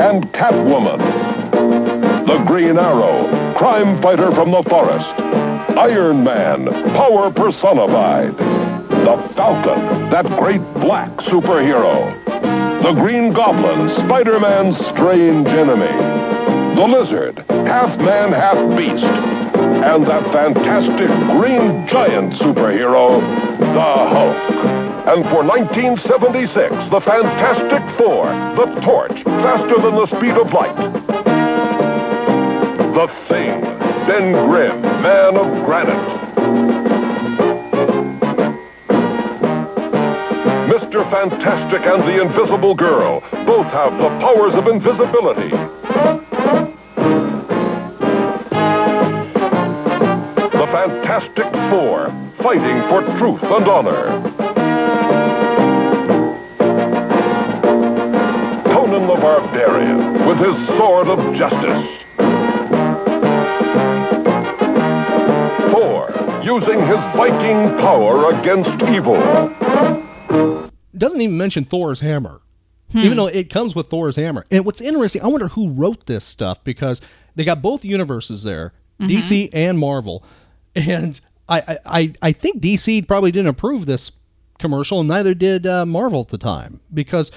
and 0.00 0.24
Catwoman. 0.32 0.98
The 2.26 2.38
Green 2.44 2.76
Arrow, 2.76 3.54
crime 3.56 4.02
fighter 4.02 4.32
from 4.32 4.50
the 4.50 4.64
forest. 4.64 5.08
Iron 5.78 6.24
Man, 6.24 6.66
power 6.96 7.30
personified. 7.30 8.51
The 9.02 9.16
Falcon, 9.34 10.10
that 10.10 10.24
great 10.38 10.62
black 10.74 11.10
superhero. 11.22 12.14
The 12.82 12.92
Green 12.92 13.32
Goblin, 13.32 13.90
Spider-Man's 13.90 14.76
strange 14.86 15.48
enemy. 15.48 15.90
The 16.76 16.86
Lizard, 16.86 17.38
half 17.48 17.98
man, 17.98 18.30
half 18.30 18.56
beast. 18.78 19.04
And 19.04 20.06
that 20.06 20.22
fantastic 20.32 21.08
green 21.36 21.88
giant 21.88 22.34
superhero, 22.34 23.20
the 23.58 23.80
Hulk. 23.80 24.36
And 25.08 25.24
for 25.30 25.42
1976, 25.42 26.72
the 26.90 27.00
Fantastic 27.00 27.82
Four, 27.98 28.26
the 28.54 28.80
Torch, 28.82 29.24
faster 29.24 29.82
than 29.82 29.96
the 29.96 30.06
speed 30.06 30.36
of 30.38 30.52
light. 30.52 30.76
The 32.94 33.08
Thing, 33.26 33.62
Ben 34.06 34.32
Grimm, 34.48 34.80
man 35.02 35.36
of 35.36 35.64
granite. 35.66 36.21
Fantastic 41.12 41.82
and 41.82 42.02
the 42.04 42.22
Invisible 42.22 42.74
Girl 42.74 43.20
both 43.44 43.66
have 43.66 43.98
the 43.98 44.08
powers 44.18 44.54
of 44.54 44.66
invisibility. 44.66 45.50
The 50.56 50.66
Fantastic 50.72 51.52
Four, 51.68 52.10
fighting 52.38 52.80
for 52.88 53.02
truth 53.18 53.42
and 53.42 53.68
honor. 53.68 54.04
Conan 58.72 59.06
the 59.06 59.16
Barbarian, 59.20 60.26
with 60.26 60.38
his 60.38 60.56
sword 60.68 61.08
of 61.08 61.36
justice. 61.36 61.98
Using 66.42 66.80
his 66.80 66.98
Viking 67.14 67.78
power 67.78 68.30
against 68.34 68.82
evil. 68.82 69.20
Doesn't 71.02 71.20
even 71.20 71.36
mention 71.36 71.64
Thor's 71.64 72.00
hammer, 72.00 72.40
Hmm. 72.92 72.98
even 73.00 73.16
though 73.16 73.26
it 73.26 73.50
comes 73.50 73.74
with 73.74 73.88
Thor's 73.88 74.16
hammer. 74.16 74.44
And 74.50 74.64
what's 74.64 74.80
interesting, 74.80 75.22
I 75.22 75.26
wonder 75.26 75.48
who 75.48 75.68
wrote 75.70 76.06
this 76.06 76.24
stuff 76.24 76.62
because 76.64 77.00
they 77.34 77.44
got 77.44 77.60
both 77.62 77.84
universes 77.84 78.42
there, 78.42 78.72
Mm-hmm. 79.00 79.10
DC 79.10 79.50
and 79.52 79.78
Marvel, 79.78 80.22
and 80.76 81.20
I, 81.48 81.78
I- 81.84 82.12
I 82.22 82.32
think 82.32 82.60
DC 82.62 83.06
probably 83.08 83.32
didn't 83.32 83.48
approve 83.48 83.86
this 83.86 84.12
commercial, 84.58 85.00
and 85.00 85.08
neither 85.08 85.34
did 85.34 85.66
uh, 85.66 85.84
Marvel 85.86 86.20
at 86.20 86.28
the 86.28 86.38
time 86.38 86.78
because 86.94 87.32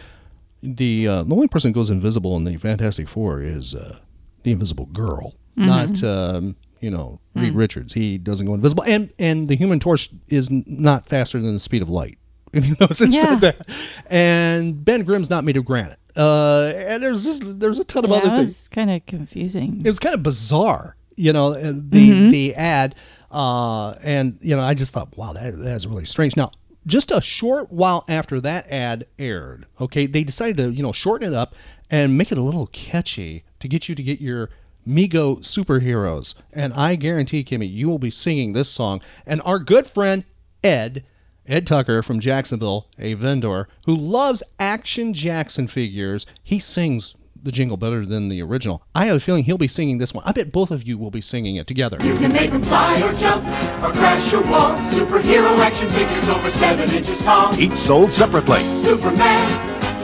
the 0.62 1.08
uh, 1.08 1.24
the 1.24 1.34
only 1.34 1.48
person 1.48 1.72
who 1.72 1.74
goes 1.76 1.90
invisible 1.90 2.36
in 2.38 2.44
the 2.44 2.58
Fantastic 2.58 3.08
Four 3.08 3.42
is 3.42 3.74
uh, 3.74 3.98
the 4.44 4.52
Invisible 4.52 4.86
Girl, 4.88 5.34
Mhm. 5.58 5.66
not 5.66 6.04
um, 6.04 6.56
you 6.82 6.92
know 6.92 7.20
Reed 7.34 7.54
Mm. 7.54 7.58
Richards. 7.58 7.94
He 7.94 8.18
doesn't 8.20 8.46
go 8.46 8.54
invisible, 8.54 8.84
and 8.86 9.10
and 9.18 9.48
the 9.48 9.56
Human 9.56 9.80
Torch 9.80 10.10
is 10.28 10.50
not 10.52 11.08
faster 11.08 11.40
than 11.42 11.54
the 11.54 11.60
speed 11.60 11.82
of 11.82 11.90
light. 11.90 12.18
If 12.56 12.66
you 12.68 12.76
notice, 12.80 13.02
it 13.02 13.12
Yeah. 13.12 13.22
said 13.40 13.42
that. 13.42 13.70
And 14.08 14.84
Ben 14.84 15.04
Grimm's 15.04 15.30
not 15.30 15.44
made 15.44 15.58
of 15.58 15.66
granite. 15.66 16.00
Uh, 16.16 16.72
and 16.76 17.04
there's 17.04 17.24
just 17.26 17.60
there's 17.60 17.80
a 17.80 17.84
ton 17.84 18.06
of 18.06 18.10
Yeah, 18.12 18.18
other 18.18 18.30
things. 18.30 18.48
was 18.50 18.68
kind 18.70 18.90
of 18.90 19.06
confusing. 19.06 19.82
It 19.84 19.88
was 19.88 20.00
kind 20.00 20.16
of 20.16 20.24
bizarre, 20.24 20.96
you 21.18 21.34
know, 21.34 21.54
uh, 21.54 21.74
the 21.76 22.12
Mhm. 22.12 22.32
the 22.32 22.56
ad, 22.56 22.96
uh, 23.32 23.92
and 24.02 24.38
you 24.42 24.56
know, 24.56 24.62
I 24.62 24.74
just 24.76 24.94
thought, 24.94 25.16
wow, 25.18 25.34
that 25.34 25.58
that's 25.58 25.86
really 25.86 26.06
strange. 26.06 26.38
Now, 26.38 26.52
just 26.88 27.12
a 27.12 27.20
short 27.20 27.70
while 27.72 28.06
after 28.08 28.40
that 28.42 28.72
ad 28.72 29.08
aired, 29.20 29.66
okay, 29.82 30.06
they 30.06 30.24
decided 30.24 30.56
to 30.58 30.70
you 30.72 30.84
know 30.84 30.94
shorten 30.94 31.34
it 31.34 31.36
up 31.36 31.54
and 31.92 32.18
make 32.18 32.32
it 32.32 32.38
a 32.38 32.42
little 32.42 32.68
catchy 32.68 33.44
to 33.60 33.68
get 33.68 33.90
you 33.90 33.96
to 33.96 34.02
get 34.04 34.22
your 34.22 34.50
Mego 34.88 35.40
superheroes. 35.40 36.36
And 36.54 36.72
I 36.74 36.96
guarantee, 36.96 37.44
Kimmy, 37.44 37.70
you 37.70 37.90
will 37.90 38.00
be 38.00 38.12
singing 38.12 38.54
this 38.54 38.70
song. 38.70 39.02
And 39.26 39.42
our 39.44 39.60
good 39.60 39.86
friend 39.88 40.24
Ed. 40.64 41.04
Ed 41.48 41.68
Tucker 41.68 42.02
from 42.02 42.20
Jacksonville, 42.20 42.88
a 42.98 43.14
vendor 43.14 43.68
who 43.86 43.96
loves 43.96 44.42
Action 44.60 45.14
Jackson 45.14 45.68
figures, 45.68 46.26
he 46.44 46.58
sings 46.58 47.16
the 47.42 47.52
jingle 47.52 47.78
better 47.78 48.04
than 48.04 48.28
the 48.30 48.42
original. 48.42 48.82
I 48.96 49.06
have 49.06 49.18
a 49.18 49.20
feeling 49.20 49.44
he'll 49.44 49.60
be 49.60 49.68
singing 49.68 50.00
this 50.00 50.12
one. 50.14 50.24
I 50.26 50.32
bet 50.32 50.52
both 50.52 50.72
of 50.72 50.88
you 50.88 50.98
will 50.98 51.12
be 51.12 51.22
singing 51.22 51.58
it 51.58 51.68
together. 51.68 51.98
You 52.04 52.16
can 52.16 52.34
make 52.34 52.50
them 52.50 52.64
fly 52.64 53.00
or 53.04 53.14
jump 53.14 53.46
or 53.84 53.92
crash 53.92 54.34
or 54.34 54.42
walk. 54.42 54.80
Superhero 54.80 55.56
action 55.60 55.88
figures 55.90 56.28
over 56.30 56.50
seven 56.50 56.90
inches 56.90 57.22
tall. 57.22 57.58
Each 57.60 57.76
sold 57.78 58.12
separately. 58.12 58.64
Superman, 58.74 59.48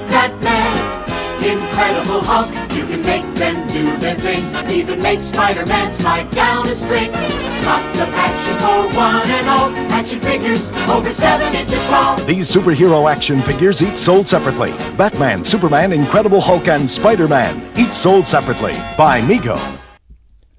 Batman, 0.08 0.71
Incredible 1.44 2.22
Hulk. 2.22 2.50
You 2.76 2.86
can 2.86 3.02
make 3.02 3.26
them 3.36 3.68
do 3.68 3.98
their 3.98 4.16
thing. 4.16 4.46
Even 4.70 5.02
make 5.02 5.22
Spider-Man 5.22 5.92
slide 5.92 6.30
down 6.32 6.68
a 6.68 6.76
string. 6.76 7.12
Lots 7.12 7.96
of 7.96 8.08
action 8.10 8.58
for 8.60 8.98
one 8.98 9.28
and 9.30 9.50
all. 9.50 9.70
Action 9.92 10.20
figures 10.20 10.72
over 10.88 11.12
seven 11.12 11.54
inches 11.56 11.84
tall. 11.86 12.18
These 12.26 12.50
superhero 12.52 13.12
action 13.12 13.42
figures 13.42 13.82
each 13.82 13.98
sold 13.98 14.28
separately. 14.28 14.72
Batman, 14.98 15.44
Superman, 15.44 15.94
Incredible 15.94 16.42
Hulk, 16.42 16.68
and 16.68 16.90
Spider-Man, 16.90 17.78
each 17.78 17.94
sold 17.94 18.26
separately 18.28 18.74
by 18.98 19.22
Mego. 19.22 19.60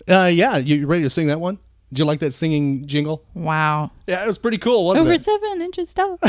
Uh, 0.08 0.26
yeah, 0.26 0.56
you 0.56 0.76
you 0.76 0.86
ready 0.86 1.02
to 1.04 1.10
sing 1.10 1.28
that 1.28 1.40
one? 1.40 1.58
Did 1.92 1.98
you 1.98 2.04
like 2.06 2.20
that 2.20 2.32
singing 2.32 2.86
jingle? 2.86 3.22
Wow. 3.34 3.90
Yeah, 4.06 4.24
it 4.24 4.26
was 4.26 4.38
pretty 4.38 4.56
cool, 4.56 4.86
wasn't 4.86 5.04
Over 5.04 5.12
it? 5.14 5.20
seven 5.20 5.60
inches 5.60 5.92
tall. 5.92 6.18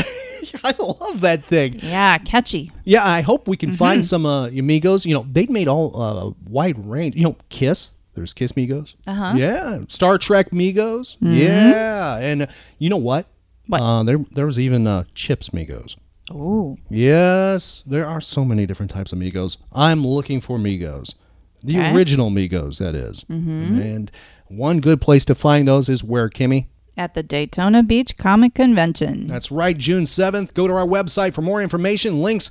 I 0.62 0.74
love 0.78 1.22
that 1.22 1.46
thing. 1.46 1.78
Yeah, 1.82 2.18
catchy. 2.18 2.70
Yeah, 2.84 3.02
I 3.08 3.22
hope 3.22 3.48
we 3.48 3.56
can 3.56 3.70
Mhm. 3.70 3.76
find 3.76 4.04
some 4.04 4.26
uh, 4.26 4.48
Amigos. 4.48 5.06
You 5.06 5.14
know, 5.14 5.26
they 5.32 5.46
made 5.46 5.66
all 5.66 6.00
uh, 6.00 6.32
wide 6.50 6.84
range. 6.86 7.16
You 7.16 7.24
know, 7.24 7.36
Kiss. 7.48 7.92
There's 8.14 8.34
Kiss 8.34 8.52
Megos. 8.52 8.94
Uh-huh. 9.06 9.32
Yeah, 9.36 9.78
Star 9.88 10.18
Trek 10.18 10.50
Megos. 10.50 11.16
Mhm. 11.18 11.34
Yeah, 11.38 12.16
and 12.18 12.42
uh, 12.42 12.46
you 12.78 12.90
know 12.90 12.98
what? 12.98 13.26
What? 13.66 13.80
Uh, 13.80 14.02
there, 14.02 14.18
there 14.32 14.44
was 14.46 14.58
even 14.58 14.86
uh, 14.86 15.04
Chips 15.14 15.48
Megos. 15.48 15.96
Oh. 16.30 16.76
Yes, 16.90 17.82
there 17.86 18.06
are 18.06 18.20
so 18.20 18.44
many 18.44 18.66
different 18.66 18.90
types 18.92 19.12
of 19.12 19.18
Megos. 19.18 19.56
I'm 19.72 20.06
looking 20.06 20.42
for 20.42 20.58
Megos. 20.58 21.14
The 21.62 21.78
Okay. 21.78 21.92
original 21.94 22.30
Megos, 22.30 22.78
that 22.80 22.94
is. 22.94 23.24
Mhm. 23.24 23.80
And 23.80 24.10
one 24.48 24.80
good 24.80 25.00
place 25.00 25.24
to 25.26 25.34
find 25.34 25.66
those 25.66 25.88
is 25.88 26.04
where, 26.04 26.28
Kimmy? 26.28 26.66
At 26.96 27.14
the 27.14 27.22
Daytona 27.22 27.82
Beach 27.82 28.16
Comic 28.16 28.54
Convention. 28.54 29.26
That's 29.26 29.50
right, 29.50 29.76
June 29.76 30.04
7th. 30.04 30.54
Go 30.54 30.68
to 30.68 30.74
our 30.74 30.86
website 30.86 31.34
for 31.34 31.42
more 31.42 31.60
information, 31.60 32.22
links, 32.22 32.50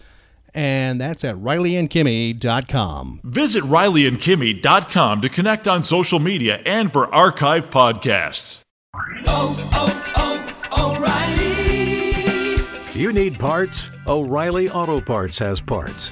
and 0.54 1.00
that's 1.00 1.24
at 1.24 1.36
rileyandkimmy.com. 1.38 3.22
Visit 3.24 3.64
RileyandKimmy.com 3.64 5.22
to 5.22 5.30
connect 5.30 5.68
on 5.68 5.82
social 5.84 6.20
media 6.20 6.62
and 6.66 6.92
for 6.92 7.14
archive 7.14 7.70
podcasts. 7.70 8.60
Oh, 9.26 9.70
oh, 9.74 10.54
oh, 10.72 10.96
O'Reilly! 12.94 13.00
You 13.00 13.14
need 13.14 13.40
parts? 13.40 13.90
O'Reilly 14.08 14.70
Auto 14.70 15.00
Parts 15.00 15.40
has 15.40 15.62
parts. 15.62 16.12